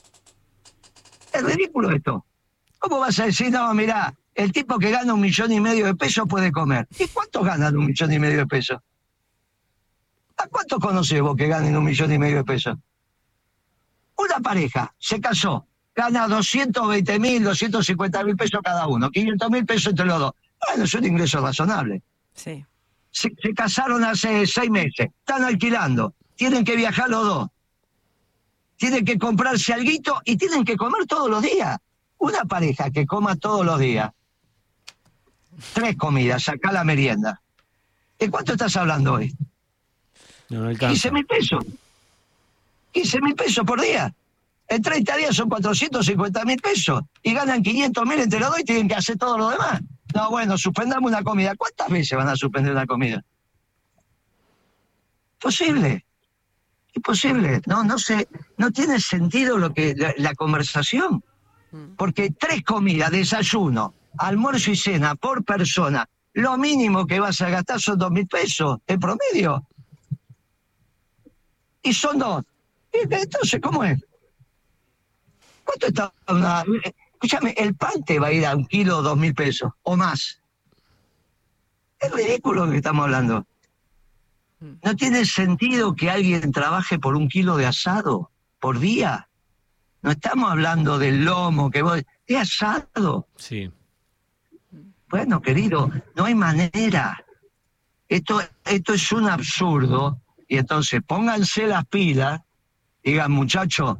Es 1.31 1.43
ridículo 1.43 1.89
esto. 1.91 2.25
¿Cómo 2.79 2.99
vas 2.99 3.17
a 3.19 3.25
decir, 3.27 3.49
no, 3.51 3.73
mirá, 3.73 4.13
el 4.35 4.51
tipo 4.51 4.77
que 4.77 4.91
gana 4.91 5.13
un 5.13 5.21
millón 5.21 5.51
y 5.51 5.59
medio 5.59 5.85
de 5.85 5.95
pesos 5.95 6.25
puede 6.27 6.51
comer? 6.51 6.87
¿Y 6.99 7.07
cuántos 7.07 7.43
ganan 7.45 7.75
un 7.77 7.87
millón 7.87 8.11
y 8.13 8.19
medio 8.19 8.37
de 8.39 8.45
pesos? 8.47 8.77
¿A 10.37 10.47
cuántos 10.47 10.79
conocés 10.79 11.21
vos 11.21 11.35
que 11.35 11.47
ganen 11.47 11.75
un 11.77 11.83
millón 11.85 12.11
y 12.11 12.17
medio 12.19 12.37
de 12.37 12.43
pesos? 12.43 12.77
Una 14.17 14.39
pareja 14.39 14.93
se 14.99 15.19
casó, 15.19 15.65
gana 15.95 16.27
220 16.27 17.19
mil, 17.19 17.43
250 17.43 18.23
mil 18.23 18.35
pesos 18.35 18.59
cada 18.63 18.87
uno, 18.87 19.09
500 19.09 19.49
mil 19.49 19.65
pesos 19.65 19.87
entre 19.87 20.05
los 20.05 20.19
dos. 20.19 20.31
Bueno, 20.67 20.83
es 20.85 20.93
un 20.93 21.05
ingreso 21.05 21.39
razonable 21.41 22.01
Sí. 22.33 22.65
se, 23.11 23.33
se 23.41 23.53
casaron 23.53 24.03
hace 24.03 24.45
seis 24.47 24.69
meses, 24.69 25.07
están 25.19 25.43
alquilando, 25.43 26.13
tienen 26.35 26.65
que 26.65 26.75
viajar 26.75 27.09
los 27.09 27.23
dos, 27.25 27.47
tienen 28.77 29.05
que 29.05 29.17
comprarse 29.17 29.73
alguito 29.73 30.21
y 30.25 30.35
tienen 30.37 30.65
que 30.65 30.75
comer 30.75 31.05
todos 31.07 31.29
los 31.29 31.41
días. 31.41 31.77
Una 32.17 32.43
pareja 32.45 32.89
que 32.91 33.05
coma 33.05 33.35
todos 33.35 33.65
los 33.65 33.79
días, 33.79 34.11
tres 35.73 35.95
comidas, 35.97 36.47
acá 36.49 36.71
la 36.71 36.83
merienda. 36.83 37.41
¿De 38.19 38.29
cuánto 38.29 38.53
estás 38.53 38.75
hablando 38.77 39.13
hoy? 39.13 39.35
No, 40.49 40.61
no 40.61 40.69
alcanza. 40.69 40.93
15 40.93 41.11
mil 41.11 41.25
pesos. 41.25 41.65
15 42.91 43.21
mil 43.21 43.35
pesos 43.35 43.65
por 43.65 43.81
día. 43.81 44.13
En 44.67 44.81
30 44.81 45.17
días 45.17 45.35
son 45.35 45.49
450 45.49 46.45
mil 46.45 46.61
pesos. 46.61 47.03
Y 47.21 47.33
ganan 47.33 47.61
500 47.61 48.05
mil 48.05 48.19
entre 48.19 48.39
los 48.39 48.49
dos 48.49 48.59
y 48.59 48.63
tienen 48.63 48.87
que 48.87 48.95
hacer 48.95 49.17
todo 49.17 49.37
lo 49.37 49.49
demás. 49.49 49.81
No, 50.13 50.29
bueno, 50.29 50.57
suspendamos 50.57 51.09
una 51.11 51.23
comida. 51.23 51.55
¿Cuántas 51.55 51.89
veces 51.89 52.17
van 52.17 52.29
a 52.29 52.35
suspender 52.35 52.71
una 52.71 52.85
comida? 52.85 53.23
Posible. 55.39 56.05
Imposible. 56.93 57.61
No, 57.65 57.83
no 57.83 57.99
sé, 57.99 58.27
no 58.57 58.71
tiene 58.71 58.99
sentido 58.99 59.57
lo 59.57 59.73
que 59.73 59.93
la, 59.95 60.13
la 60.17 60.33
conversación. 60.33 61.23
Porque 61.97 62.31
tres 62.31 62.63
comidas, 62.63 63.11
desayuno, 63.11 63.93
almuerzo 64.17 64.71
y 64.71 64.75
cena 64.75 65.15
por 65.15 65.43
persona, 65.43 66.07
lo 66.33 66.57
mínimo 66.57 67.07
que 67.07 67.19
vas 67.19 67.39
a 67.41 67.49
gastar 67.49 67.79
son 67.79 67.97
dos 67.97 68.11
mil 68.11 68.27
pesos 68.27 68.79
en 68.87 68.99
promedio. 68.99 69.65
Y 71.81 71.93
son 71.93 72.19
dos. 72.19 72.43
Entonces, 72.91 73.61
¿cómo 73.61 73.83
es? 73.83 74.03
¿Cuánto 75.63 75.87
está 75.87 76.13
una... 76.27 76.63
Escúchame, 77.13 77.55
el 77.57 77.75
pan 77.75 78.03
te 78.05 78.19
va 78.19 78.27
a 78.27 78.31
ir 78.31 78.45
a 78.45 78.55
un 78.55 78.65
kilo 78.65 79.01
dos 79.01 79.17
mil 79.17 79.33
pesos 79.33 79.71
o 79.83 79.95
más. 79.95 80.41
Es 81.99 82.11
ridículo 82.11 82.65
lo 82.65 82.71
que 82.71 82.77
estamos 82.77 83.03
hablando. 83.03 83.45
No 84.59 84.95
tiene 84.95 85.25
sentido 85.25 85.95
que 85.95 86.09
alguien 86.09 86.51
trabaje 86.51 86.99
por 86.99 87.15
un 87.15 87.29
kilo 87.29 87.57
de 87.57 87.65
asado 87.65 88.31
por 88.59 88.79
día. 88.79 89.29
No 90.01 90.11
estamos 90.11 90.51
hablando 90.51 90.97
del 90.99 91.23
lomo 91.23 91.71
que 91.71 91.81
vos... 91.81 92.01
De 92.27 92.37
asado. 92.37 93.27
Sí. 93.37 93.71
Bueno, 95.09 95.41
querido, 95.41 95.91
no 96.15 96.25
hay 96.25 96.35
manera. 96.35 97.23
Esto, 98.07 98.41
esto 98.65 98.93
es 98.93 99.11
un 99.11 99.29
absurdo. 99.29 100.21
Y 100.47 100.57
entonces 100.57 101.01
pónganse 101.05 101.67
las 101.67 101.85
pilas, 101.85 102.41
digan, 103.03 103.31
muchachos, 103.31 103.97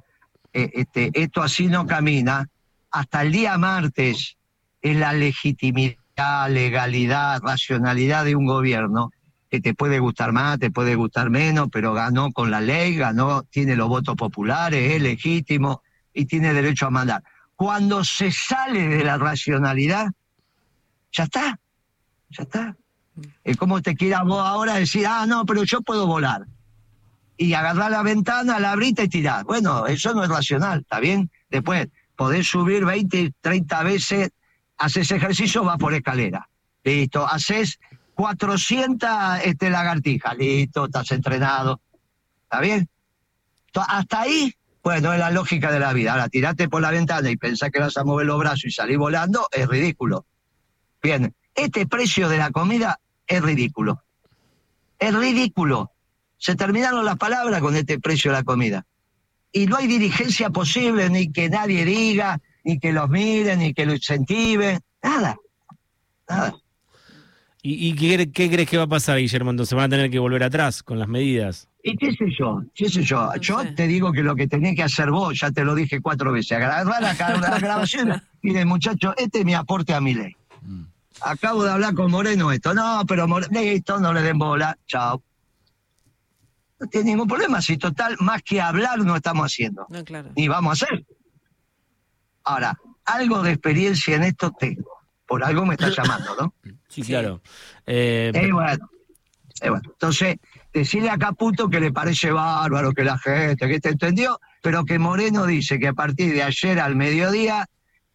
eh, 0.54 0.70
este, 0.74 1.12
esto 1.13 1.41
así 1.41 1.68
no 1.68 1.86
camina. 1.86 2.48
Hasta 2.91 3.24
el 3.24 3.32
día 3.32 3.58
martes 3.58 4.38
es 4.82 4.96
la 4.96 5.13
legitimidad, 5.13 6.50
legalidad, 6.50 7.41
racionalidad 7.41 8.26
de 8.26 8.36
un 8.36 8.46
gobierno 8.46 9.12
que 9.50 9.60
te 9.60 9.74
puede 9.74 10.00
gustar 10.00 10.32
más, 10.32 10.60
te 10.60 10.72
puede 10.72 10.96
gustar 10.96 11.30
menos, 11.30 11.70
pero 11.72 11.94
ganó 11.94 12.32
con 12.32 12.52
la 12.52 12.62
ley, 12.62 12.96
ganó, 12.96 13.44
tiene 13.44 13.76
los 13.76 13.89
votos 13.89 14.15
populares, 14.15 14.94
es 14.94 15.02
legítimo 15.02 15.82
y 16.13 16.26
tiene 16.26 16.54
derecho 16.54 16.88
a 16.88 16.89
mandar. 16.89 17.24
Cuando 17.56 18.04
se 18.04 18.32
sale 18.32 18.88
de 18.88 19.04
la 19.04 19.18
racionalidad, 19.18 20.08
ya 21.15 21.23
está, 21.23 21.60
ya 22.30 22.43
está. 22.43 22.75
Es 23.43 23.56
como 23.56 23.82
te 23.82 23.95
quieras 23.95 24.23
vos 24.25 24.45
ahora 24.45 24.75
decir, 24.75 25.08
ah, 25.08 25.25
no, 25.25 25.45
pero 25.45 25.63
yo 25.63 25.82
puedo 25.82 26.06
volar. 26.06 26.45
Y 27.38 27.54
agarrar 27.54 27.91
la 27.91 28.04
ventana, 28.04 28.60
la 28.60 28.71
abrita 28.71 29.04
y 29.04 29.10
tirar. 29.10 29.45
Bueno, 29.45 29.88
eso 29.88 30.13
no 30.13 30.23
es 30.23 30.30
racional, 30.30 30.82
¿está 30.82 30.99
bien? 30.99 31.32
Después, 31.49 31.88
podés 32.15 32.47
subir 32.47 32.86
20, 32.86 33.34
30 33.41 33.84
veces, 33.84 34.30
haces 34.78 35.12
ejercicio, 35.12 35.63
vas 35.63 35.78
por 35.78 35.93
escalera. 35.93 36.49
Listo, 36.84 37.25
haces 37.25 37.80
400 38.15 39.10
este, 39.43 39.69
lagartijas, 39.69 40.38
listo, 40.38 40.86
estás 40.86 41.12
entrenado. 41.12 41.82
¿Está 42.43 42.60
bien? 42.60 42.89
Hasta 43.73 44.21
ahí, 44.21 44.54
bueno, 44.84 45.13
es 45.13 45.19
la 45.19 45.32
lógica 45.32 45.71
de 45.71 45.80
la 45.80 45.93
vida. 45.93 46.13
Ahora, 46.13 46.30
tirate 46.30 46.69
por 46.69 46.82
la 46.82 46.91
ventana 46.91 47.30
y 47.30 47.38
pensás 47.38 47.71
que 47.71 47.80
vas 47.80 47.97
a 47.97 48.04
mover 48.04 48.25
los 48.25 48.39
brazos 48.39 48.65
y 48.65 48.71
salir 48.71 48.97
volando, 48.97 49.47
es 49.51 49.67
ridículo. 49.67 50.25
Bien, 51.06 51.36
este 51.54 51.86
precio 51.86 52.30
de 52.30 52.39
la 52.39 52.50
comida 52.50 53.00
es 53.28 53.39
ridículo. 53.39 54.02
Es 54.98 55.13
ridículo. 55.13 55.91
Se 56.39 56.56
terminaron 56.56 57.06
las 57.06 57.18
palabras 57.18 57.62
con 57.62 57.76
este 57.76 58.00
precio 58.00 58.32
de 58.32 58.38
la 58.38 58.44
comida. 58.44 58.88
Y 59.52 59.68
no 59.68 59.78
hay 59.78 59.86
dirigencia 59.86 60.50
posible, 60.50 61.08
ni 61.12 61.32
que 61.32 61.48
nadie 61.48 61.86
diga, 61.86 62.41
ni 62.63 62.80
que 62.80 62.91
los 62.91 63.08
miren, 63.08 63.60
ni 63.60 63.76
que 63.76 63.86
lo 63.86 63.94
incentiven. 63.94 64.80
Nada. 65.04 65.36
Nada. 66.28 66.56
¿Y, 67.62 67.89
y 67.89 67.94
qué, 67.94 68.32
qué 68.32 68.50
crees 68.50 68.68
que 68.68 68.78
va 68.78 68.84
a 68.84 68.88
pasar, 68.88 69.20
Guillermo? 69.20 69.52
Entonces 69.52 69.76
van 69.76 69.86
a 69.86 69.89
tener 69.89 70.10
que 70.10 70.18
volver 70.18 70.41
atrás 70.41 70.82
con 70.82 70.98
las 70.98 71.08
medidas. 71.08 71.70
¿Y 71.84 71.98
qué 71.98 72.13
sé 72.13 72.26
yo? 72.36 72.63
¿Qué 72.74 72.89
sé 72.89 73.04
yo? 73.04 73.28
No 73.28 73.36
yo 73.36 73.62
sé. 73.62 73.74
te 73.74 73.88
digo 73.88 74.12
que 74.12 74.24
lo 74.24 74.36
que 74.36 74.48
tenés 74.48 74.76
que 74.76 74.82
hacer 74.82 75.12
vos, 75.12 75.39
ya 75.39 75.52
te 75.52 75.63
lo 75.63 75.76
dije 75.76 76.02
cuatro 76.02 76.32
veces, 76.32 76.54
agarrar 76.54 77.00
la, 77.00 77.13
grabación 77.60 78.20
y 78.41 78.54
de 78.54 78.65
muchacho, 78.65 79.13
este 79.18 79.39
es 79.39 79.46
mi 79.46 79.54
aporte 79.54 79.94
a 79.94 80.02
mi 80.02 80.15
ley. 80.15 80.36
Acabo 81.21 81.63
de 81.63 81.71
hablar 81.71 81.93
con 81.93 82.12
Moreno 82.12 82.51
esto. 82.51 82.73
No, 82.73 83.04
pero 83.08 83.28
Moreno, 83.28 83.60
listo, 83.62 83.99
no 83.99 84.13
le 84.13 84.21
den 84.21 84.38
bola. 84.38 84.78
Chao. 84.86 85.23
No 86.80 86.88
tiene 86.88 87.12
ningún 87.12 87.28
problema, 87.28 87.62
si 87.62 87.78
total, 87.78 88.17
más 88.19 88.43
que 88.43 88.60
hablar 88.60 88.99
no 88.99 89.15
estamos 89.15 89.45
haciendo. 89.45 89.86
No, 89.89 90.04
claro. 90.04 90.32
Ni 90.36 90.47
vamos 90.47 90.82
a 90.82 90.86
hacer. 90.86 91.06
Ahora, 92.43 92.78
algo 93.06 93.41
de 93.41 93.51
experiencia 93.51 94.15
en 94.15 94.23
esto 94.23 94.51
tengo. 94.51 94.89
Por 95.25 95.43
algo 95.43 95.65
me 95.65 95.75
está 95.75 95.89
llamando, 95.95 96.36
¿no? 96.39 96.54
Sí, 96.89 97.01
claro. 97.01 97.41
Eh, 97.86 98.32
Eh, 98.34 98.51
bueno, 98.51 98.89
eh, 99.62 99.69
bueno. 99.69 99.89
Entonces, 99.89 100.38
decirle 100.73 101.10
a 101.10 101.17
Caputo 101.17 101.69
que 101.69 101.80
le 101.80 101.91
parece 101.91 102.32
bárbaro 102.32 102.91
que 102.91 103.04
la 103.04 103.17
gente, 103.17 103.67
que 103.67 103.80
te 103.80 103.89
entendió, 103.89 104.39
pero 104.62 104.84
que 104.84 104.99
Moreno 104.99 105.45
dice 105.45 105.80
que 105.80 105.88
a 105.88 105.93
partir 105.93 106.34
de 106.34 106.43
ayer 106.43 106.80
al 106.80 106.95
mediodía 106.95 107.67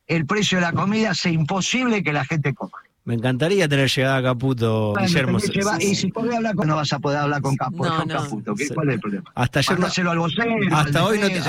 el 0.07 0.27
precio 0.27 0.59
de 0.59 0.63
la 0.63 0.73
comida 0.73 1.13
es 1.13 1.25
imposible 1.27 2.03
que 2.03 2.13
la 2.13 2.25
gente 2.25 2.53
coma. 2.53 2.79
Me 3.05 3.15
encantaría 3.15 3.67
tener 3.69 3.89
llegada 3.89 4.17
a 4.19 4.23
Caputo, 4.23 4.91
Bueno, 4.93 5.07
Guillermo. 5.07 5.39
que 5.39 5.47
llevar- 5.49 5.83
y 5.83 5.95
si 5.95 6.09
podés 6.13 6.35
hablar 6.37 6.55
con, 6.55 6.69
no 6.69 6.77
vas 6.77 6.93
a 6.93 6.99
poder 6.99 7.19
hablar 7.19 7.41
con, 7.41 7.57
Capu- 7.57 7.87
No, 7.89 7.97
con 7.99 8.09
no. 8.09 8.15
Caputo. 8.23 8.55
¿qué- 8.55 8.67
Sí. 8.67 8.75
¿Cuál 8.75 8.89
es 8.91 8.95
el 8.97 9.01
problema? 9.01 9.33
Hasta 9.35 9.59
ayer 9.61 9.73
no- 9.73 9.79
Mándaselo 9.81 10.11
al 10.11 10.19
vocero. 10.19 10.55
hasta 10.73 10.99
al 11.01 11.05
hoy 11.07 11.19
no 11.19 11.27
te-. 11.29 11.41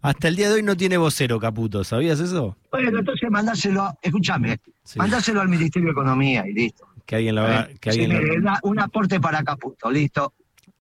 Hasta 0.00 0.28
el 0.28 0.36
día 0.36 0.48
de 0.48 0.54
hoy 0.54 0.62
no 0.62 0.76
tiene 0.76 0.96
vocero 0.96 1.38
Caputo, 1.38 1.84
¿sabías 1.84 2.18
eso? 2.20 2.56
Bueno, 2.70 2.98
entonces 2.98 3.30
mandáselo, 3.30 3.92
escúchame, 4.02 4.58
Sí. 4.84 4.98
mandáselo 4.98 5.40
al 5.40 5.48
Ministerio 5.48 5.88
de 5.88 5.92
Economía 5.92 6.44
y 6.48 6.52
listo. 6.54 6.86
Que 7.04 7.16
alguien 7.16 7.34
la 7.34 7.62
¿Eh? 7.70 7.76
que 7.80 7.92
Sí, 7.92 8.00
alguien 8.02 8.18
la- 8.18 8.24
mire, 8.28 8.40
da 8.40 8.58
un 8.62 8.78
aporte 8.80 9.20
para 9.20 9.42
Caputo, 9.42 9.90
listo. 9.90 10.32